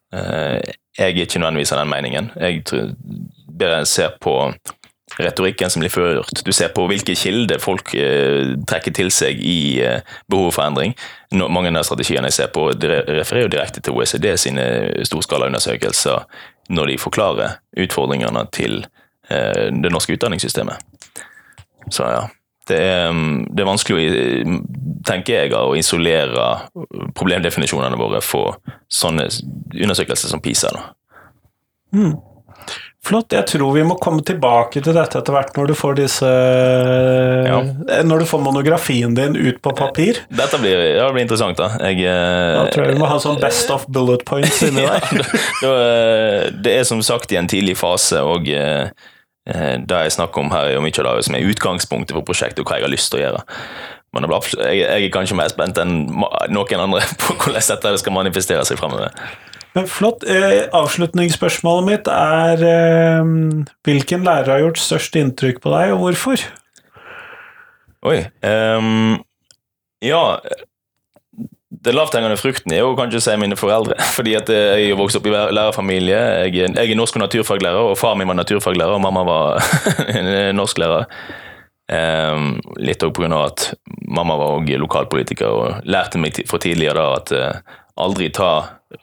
Jeg 0.97 1.13
er 1.13 1.25
ikke 1.27 1.37
nødvendigvis 1.43 1.75
av 1.75 1.83
den 1.83 1.93
meningen. 1.93 2.31
Jeg 2.41 2.63
tror- 2.65 2.93
bare 3.57 3.85
ser 3.89 4.11
på 4.21 4.33
retorikken 5.17 5.69
som 5.69 5.81
blir 5.81 5.91
ført. 5.91 6.43
Du 6.45 6.51
ser 6.53 6.71
på 6.75 6.85
hvilke 6.89 7.15
kilder 7.17 7.61
folk 7.61 7.93
eh, 7.97 8.53
trekker 8.69 8.93
til 8.95 9.11
seg 9.13 9.41
i 9.41 9.79
eh, 9.83 10.01
behovet 10.29 10.55
for 10.57 10.67
endring. 10.67 10.95
Mange 11.33 11.73
av 11.73 11.87
strategiene 11.87 12.29
jeg 12.29 12.37
ser 12.37 12.53
på, 12.53 12.69
refererer 12.77 13.47
jo 13.47 13.53
direkte 13.55 13.83
til 13.83 13.97
OECD 13.97 14.29
sine 14.39 14.67
storskalaundersøkelser 15.07 16.25
når 16.77 16.91
de 16.91 17.01
forklarer 17.01 17.57
utfordringene 17.85 18.45
til 18.55 18.81
eh, 19.31 19.67
det 19.73 19.93
norske 19.93 20.17
utdanningssystemet. 20.17 20.81
Så 21.89 22.09
ja. 22.11 22.25
Det 22.67 22.77
er, 22.83 23.11
mm, 23.15 23.45
det 23.55 23.63
er 23.63 23.67
vanskelig, 23.69 24.07
tenker 25.07 25.37
jeg, 25.37 25.53
å 25.55 25.71
isolere 25.79 26.47
problemdefinisjonene 27.15 27.95
våre 27.95 28.19
for 28.19 28.57
sånne 28.91 29.29
undersøkelser 29.71 30.33
som 30.33 30.43
PISA. 30.43 30.73
Da. 30.75 30.81
Flott. 33.07 33.31
Jeg 33.31 33.47
tror 33.47 33.71
vi 33.75 33.83
må 33.87 33.95
komme 34.03 34.23
tilbake 34.25 34.81
til 34.83 34.95
dette 34.95 35.21
etter 35.21 35.35
hvert 35.35 35.55
når 35.55 35.71
du 35.71 35.75
får 35.79 35.97
disse 36.01 36.27
ja. 36.27 37.59
Når 38.03 38.23
du 38.23 38.27
får 38.27 38.41
monografien 38.43 39.15
din 39.15 39.37
ut 39.37 39.61
på 39.63 39.73
papir. 39.77 40.19
Dette 40.27 40.59
blir, 40.59 40.75
ja, 40.75 41.05
det 41.05 41.15
blir 41.15 41.23
interessant, 41.23 41.59
da. 41.59 41.69
Jeg, 41.87 42.03
eh, 42.03 42.53
Da 42.57 42.65
tror 42.73 42.85
jeg 42.85 42.97
vi 42.97 43.01
må 43.01 43.09
ha 43.09 43.19
sånn 43.23 43.39
best 43.39 43.71
of 43.73 43.87
bullet 43.87 44.25
points 44.27 44.59
inni 44.67 44.83
der. 44.91 45.07
eh, 45.71 46.47
det 46.51 46.79
er 46.81 46.87
som 46.89 47.03
sagt 47.05 47.31
i 47.31 47.39
en 47.39 47.47
tidlig 47.47 47.77
fase, 47.79 48.19
og 48.27 48.49
eh, 48.51 48.89
eh, 49.47 49.75
det 49.79 50.03
jeg 50.07 50.17
snakker 50.19 50.43
om 50.43 50.51
her, 50.51 50.71
er 50.71 50.77
jo 50.77 50.83
mye 50.83 51.05
av 51.05 51.21
det 51.21 51.27
som 51.29 51.37
er 51.37 51.47
utgangspunktet 51.47 52.17
for 52.17 52.27
prosjektet, 52.27 52.63
og 52.63 52.67
hva 52.67 52.81
jeg 52.81 52.89
har 52.89 52.95
lyst 52.97 53.13
til 53.13 53.21
å 53.21 53.25
gjøre. 53.27 53.45
Men 54.15 54.27
jeg, 54.31 54.79
jeg 54.81 55.05
er 55.05 55.13
kanskje 55.13 55.37
mer 55.37 55.51
spent 55.51 55.79
enn 55.79 55.99
noen 56.09 56.83
andre 56.89 57.03
på 57.23 57.37
hvordan 57.39 57.63
dette 57.71 57.99
skal 58.03 58.19
manifestere 58.19 58.67
seg 58.67 58.79
fremover. 58.79 59.15
Men 59.77 59.85
flott. 59.85 60.23
Eh, 60.25 60.65
avslutningsspørsmålet 60.73 61.85
mitt 61.85 62.07
er 62.09 62.63
eh, 62.65 63.33
hvilken 63.85 64.25
lærer 64.25 64.55
har 64.55 64.63
gjort 64.63 64.81
størst 64.81 65.17
inntrykk 65.19 65.61
på 65.61 65.73
deg, 65.73 65.93
og 65.93 66.01
hvorfor? 66.01 66.45
Oi. 68.07 68.21
um, 68.45 69.17
ja 70.05 70.37
Det 71.67 71.91
lavthengende 71.95 72.37
frukten 72.39 72.71
er 72.71 72.83
jo 72.83 72.93
kanskje 72.97 73.19
å 73.19 73.25
si 73.25 73.35
mine 73.41 73.57
foreldre. 73.59 73.97
Fordi 74.17 74.33
at 74.39 74.49
eh, 74.53 74.79
jeg 74.81 74.95
er 74.95 74.99
vokst 74.99 75.19
opp 75.19 75.29
i 75.29 75.33
lærerfamilie. 75.35 76.21
Jeg, 76.47 76.55
jeg 76.63 76.93
er 76.95 76.97
norsk- 76.97 77.19
og 77.19 77.27
naturfaglærer, 77.27 77.91
og 77.91 77.99
far 78.01 78.17
min 78.17 78.29
var 78.29 78.39
naturfaglærer, 78.39 78.97
og 78.97 79.03
mamma 79.03 79.25
var 79.27 79.61
norsklærer. 80.57 81.05
Um, 81.87 82.57
litt 82.83 83.05
òg 83.05 83.13
pga. 83.15 83.45
at 83.45 83.69
mamma 84.11 84.35
var 84.41 84.65
lokalpolitiker 84.81 85.47
og 85.47 85.85
lærte 85.87 86.19
meg 86.19 86.41
for 86.49 86.59
tidligere 86.59 86.97
da 86.99 87.05
at 87.15 87.31
uh, 87.31 87.77
aldri 88.03 88.27
ta 88.35 88.49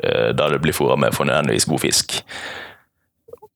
uh, 0.01 0.31
da 0.37 0.50
det 0.52 0.61
blir 0.65 0.77
fôra 0.77 0.98
med 1.00 1.17
for 1.17 1.29
nødvendigvis 1.29 1.69
god 1.71 1.83
fisk. 1.85 2.21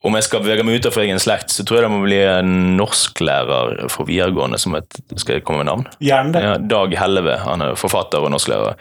Om 0.07 0.14
jeg 0.14 0.28
skal 0.28 0.44
bevege 0.44 0.62
meg 0.62 0.78
utenfor 0.78 1.03
egen 1.03 1.18
slekt, 1.18 1.50
så 1.50 1.64
tror 1.66 1.80
jeg 1.80 1.88
det 1.88 1.90
må 1.90 2.05
bli 2.05 2.18
en 2.22 2.53
norsklærer 2.78 3.88
fra 3.90 4.05
videregående 4.07 4.61
som 4.62 4.76
et, 4.78 5.00
Skal 5.18 5.38
jeg 5.38 5.46
komme 5.46 5.64
med 5.64 5.72
navn? 5.72 5.88
Gjerne 5.98 6.36
det. 6.36 6.42
Ja, 6.44 6.53
Dag 6.70 6.94
Helleve. 7.00 7.40
Han 7.42 7.64
er 7.66 7.78
forfatter 7.78 8.22
og 8.22 8.30
norsklærer. 8.30 8.78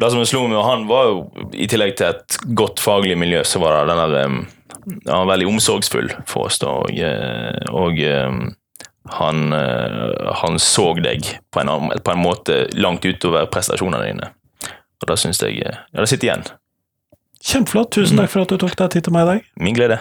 Det 0.00 0.08
som 0.14 0.24
slo 0.24 0.46
meg 0.48 0.64
han, 0.64 0.86
var 0.88 1.10
jo 1.10 1.50
i 1.52 1.68
tillegg 1.68 1.92
til 1.98 2.14
et 2.14 2.38
godt 2.56 2.80
faglig 2.80 3.18
miljø, 3.20 3.42
så 3.44 3.60
var 3.60 3.76
det 3.76 3.92
den 3.92 4.00
der 4.00 4.30
Han 5.10 5.26
var 5.26 5.28
veldig 5.34 5.50
omsorgsfull 5.50 6.08
for 6.24 6.48
oss, 6.48 6.56
da, 6.62 6.72
og, 6.72 6.96
eh, 6.96 7.68
og 7.68 8.00
han, 9.18 9.52
eh, 9.52 10.32
han 10.42 10.58
så 10.58 10.94
deg 11.02 11.26
på 11.52 11.60
en, 11.60 11.90
på 12.04 12.12
en 12.12 12.22
måte 12.22 12.62
langt 12.78 13.04
utover 13.04 13.48
prestasjonene 13.52 14.06
dine. 14.06 14.30
Og 15.00 15.08
da 15.08 15.16
syns 15.18 15.40
jeg 15.42 15.62
eh, 15.64 15.78
Ja, 15.92 16.02
det 16.02 16.08
sitter 16.10 16.28
igjen. 16.28 16.48
Kjempeflott. 17.40 17.90
Tusen 17.96 18.20
takk 18.20 18.32
for 18.32 18.44
at 18.44 18.52
du 18.52 18.60
tok 18.60 18.76
deg 18.76 18.92
tid 18.96 19.08
til 19.08 19.16
meg 19.16 19.26
i 19.26 19.30
dag. 19.32 19.48
Min 19.60 19.76
glede. 19.78 20.00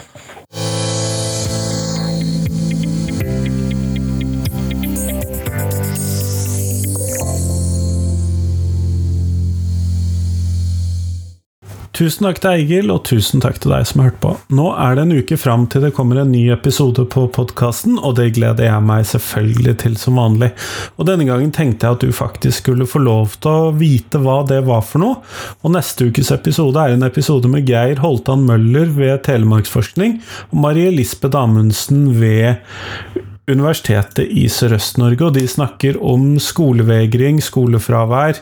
Tusen 12.00 12.24
takk 12.24 12.38
til 12.40 12.54
Eigil, 12.54 12.92
og 12.94 13.02
tusen 13.10 13.42
takk 13.44 13.58
til 13.60 13.74
deg 13.74 13.84
som 13.90 14.00
har 14.00 14.14
hørt 14.14 14.22
på. 14.24 14.30
Nå 14.56 14.70
er 14.80 14.94
det 14.96 15.04
en 15.04 15.18
uke 15.20 15.36
fram 15.36 15.66
til 15.68 15.84
det 15.84 15.90
kommer 15.98 16.22
en 16.22 16.30
ny 16.32 16.46
episode 16.54 17.04
på 17.12 17.26
podkasten, 17.36 17.98
og 18.00 18.14
det 18.16 18.30
gleder 18.38 18.70
jeg 18.70 18.86
meg 18.88 19.04
selvfølgelig 19.10 19.74
til 19.82 19.98
som 20.00 20.16
vanlig. 20.22 20.54
Og 20.96 21.10
denne 21.10 21.28
gangen 21.28 21.52
tenkte 21.52 21.90
jeg 21.90 21.98
at 21.98 22.06
du 22.06 22.16
faktisk 22.16 22.64
skulle 22.64 22.88
få 22.88 23.02
lov 23.04 23.36
til 23.44 23.52
å 23.52 23.74
vite 23.76 24.22
hva 24.24 24.38
det 24.48 24.62
var 24.70 24.86
for 24.88 25.04
noe. 25.04 25.20
Og 25.60 25.76
neste 25.76 26.08
ukes 26.08 26.32
episode 26.32 26.80
er 26.80 26.96
en 26.96 27.04
episode 27.04 27.52
med 27.52 27.68
Geir 27.68 28.00
Holtan 28.00 28.48
Møller 28.48 28.96
ved 28.96 29.26
Telemarksforskning 29.28 30.22
og 30.54 30.64
Marie 30.64 30.96
Lisbeth 30.96 31.36
Amundsen 31.36 32.14
ved 32.22 33.28
Universitetet 33.50 34.30
i 34.30 34.46
Sørøst-Norge, 34.52 35.26
og 35.28 35.36
de 35.38 35.46
snakker 35.50 36.00
om 36.00 36.38
skolevegring, 36.44 37.42
skolefravær 37.44 38.40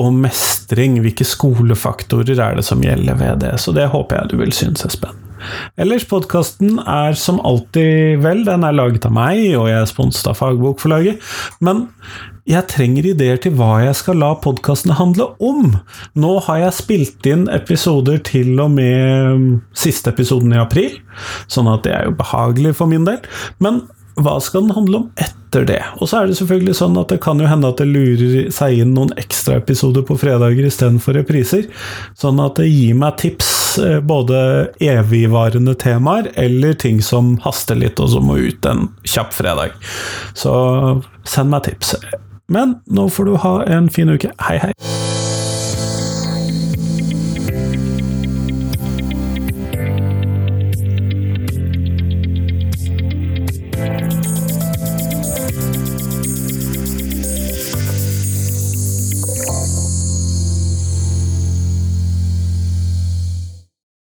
og 0.00 0.20
mestring. 0.26 1.00
Hvilke 1.04 1.26
skolefaktorer 1.26 2.38
er 2.38 2.60
det 2.60 2.66
som 2.66 2.82
gjelder 2.84 3.18
ved 3.20 3.42
det? 3.46 3.56
Så 3.62 3.74
det 3.76 3.90
håper 3.94 4.20
jeg 4.20 4.32
du 4.32 4.40
vil 4.42 4.54
synes 4.56 4.86
spennende. 4.88 5.30
Ellers, 5.80 6.04
podkasten 6.04 6.80
er 6.84 7.14
som 7.16 7.38
alltid 7.46 8.20
vel, 8.24 8.42
den 8.44 8.64
er 8.66 8.76
laget 8.76 9.06
av 9.08 9.14
meg, 9.16 9.40
og 9.56 9.70
jeg 9.70 9.78
er 9.78 9.88
sponset 9.88 10.28
av 10.28 10.36
Fagbokforlaget, 10.36 11.22
men 11.64 11.86
jeg 12.50 12.66
trenger 12.72 13.06
ideer 13.12 13.38
til 13.40 13.54
hva 13.58 13.78
jeg 13.84 13.94
skal 13.98 14.18
la 14.20 14.32
podkastene 14.42 14.96
handle 14.98 15.30
om. 15.44 15.76
Nå 16.18 16.32
har 16.46 16.64
jeg 16.64 16.76
spilt 16.80 17.28
inn 17.30 17.46
episoder 17.52 18.18
til 18.26 18.58
og 18.62 18.72
med 18.74 19.60
siste 19.76 20.12
episoden 20.12 20.56
i 20.56 20.60
april, 20.60 20.98
sånn 21.48 21.70
at 21.70 21.86
det 21.86 21.94
er 21.96 22.08
jo 22.08 22.18
behagelig 22.18 22.74
for 22.80 22.90
min 22.90 23.06
del, 23.08 23.20
men 23.62 23.84
hva 24.24 24.36
skal 24.42 24.66
den 24.66 24.76
handle 24.76 25.02
om 25.02 25.08
etter 25.20 25.66
det? 25.68 25.80
Og 25.98 26.10
så 26.10 26.20
er 26.20 26.30
det 26.30 26.38
selvfølgelig 26.38 26.76
sånn 26.78 26.98
at 27.00 27.12
det 27.12 27.20
kan 27.24 27.40
jo 27.42 27.48
hende 27.50 27.70
at 27.70 27.80
det 27.80 27.88
lurer 27.90 28.50
seg 28.54 28.82
inn 28.82 28.94
noen 28.96 29.12
ekstraepisoder 29.20 30.06
på 30.06 30.18
fredager 30.20 30.68
istedenfor 30.68 31.18
repriser. 31.20 31.66
Sånn 32.18 32.40
at 32.42 32.60
det 32.60 32.68
gir 32.70 32.96
meg 33.00 33.18
tips, 33.22 33.52
eh, 33.82 33.98
både 34.00 34.40
evigvarende 34.84 35.76
temaer 35.80 36.30
eller 36.40 36.78
ting 36.78 37.02
som 37.04 37.36
haster 37.44 37.78
litt 37.78 38.00
og 38.00 38.12
som 38.14 38.26
må 38.30 38.40
ut 38.40 38.70
en 38.70 38.88
kjapp 39.04 39.34
fredag. 39.36 39.76
Så 40.34 40.54
send 41.24 41.54
meg 41.54 41.66
tips. 41.68 41.96
Men 42.50 42.80
nå 42.90 43.06
får 43.14 43.30
du 43.30 43.38
ha 43.44 43.54
en 43.70 43.88
fin 43.92 44.10
uke. 44.10 44.34
Hei, 44.42 44.58
hei! 44.58 45.09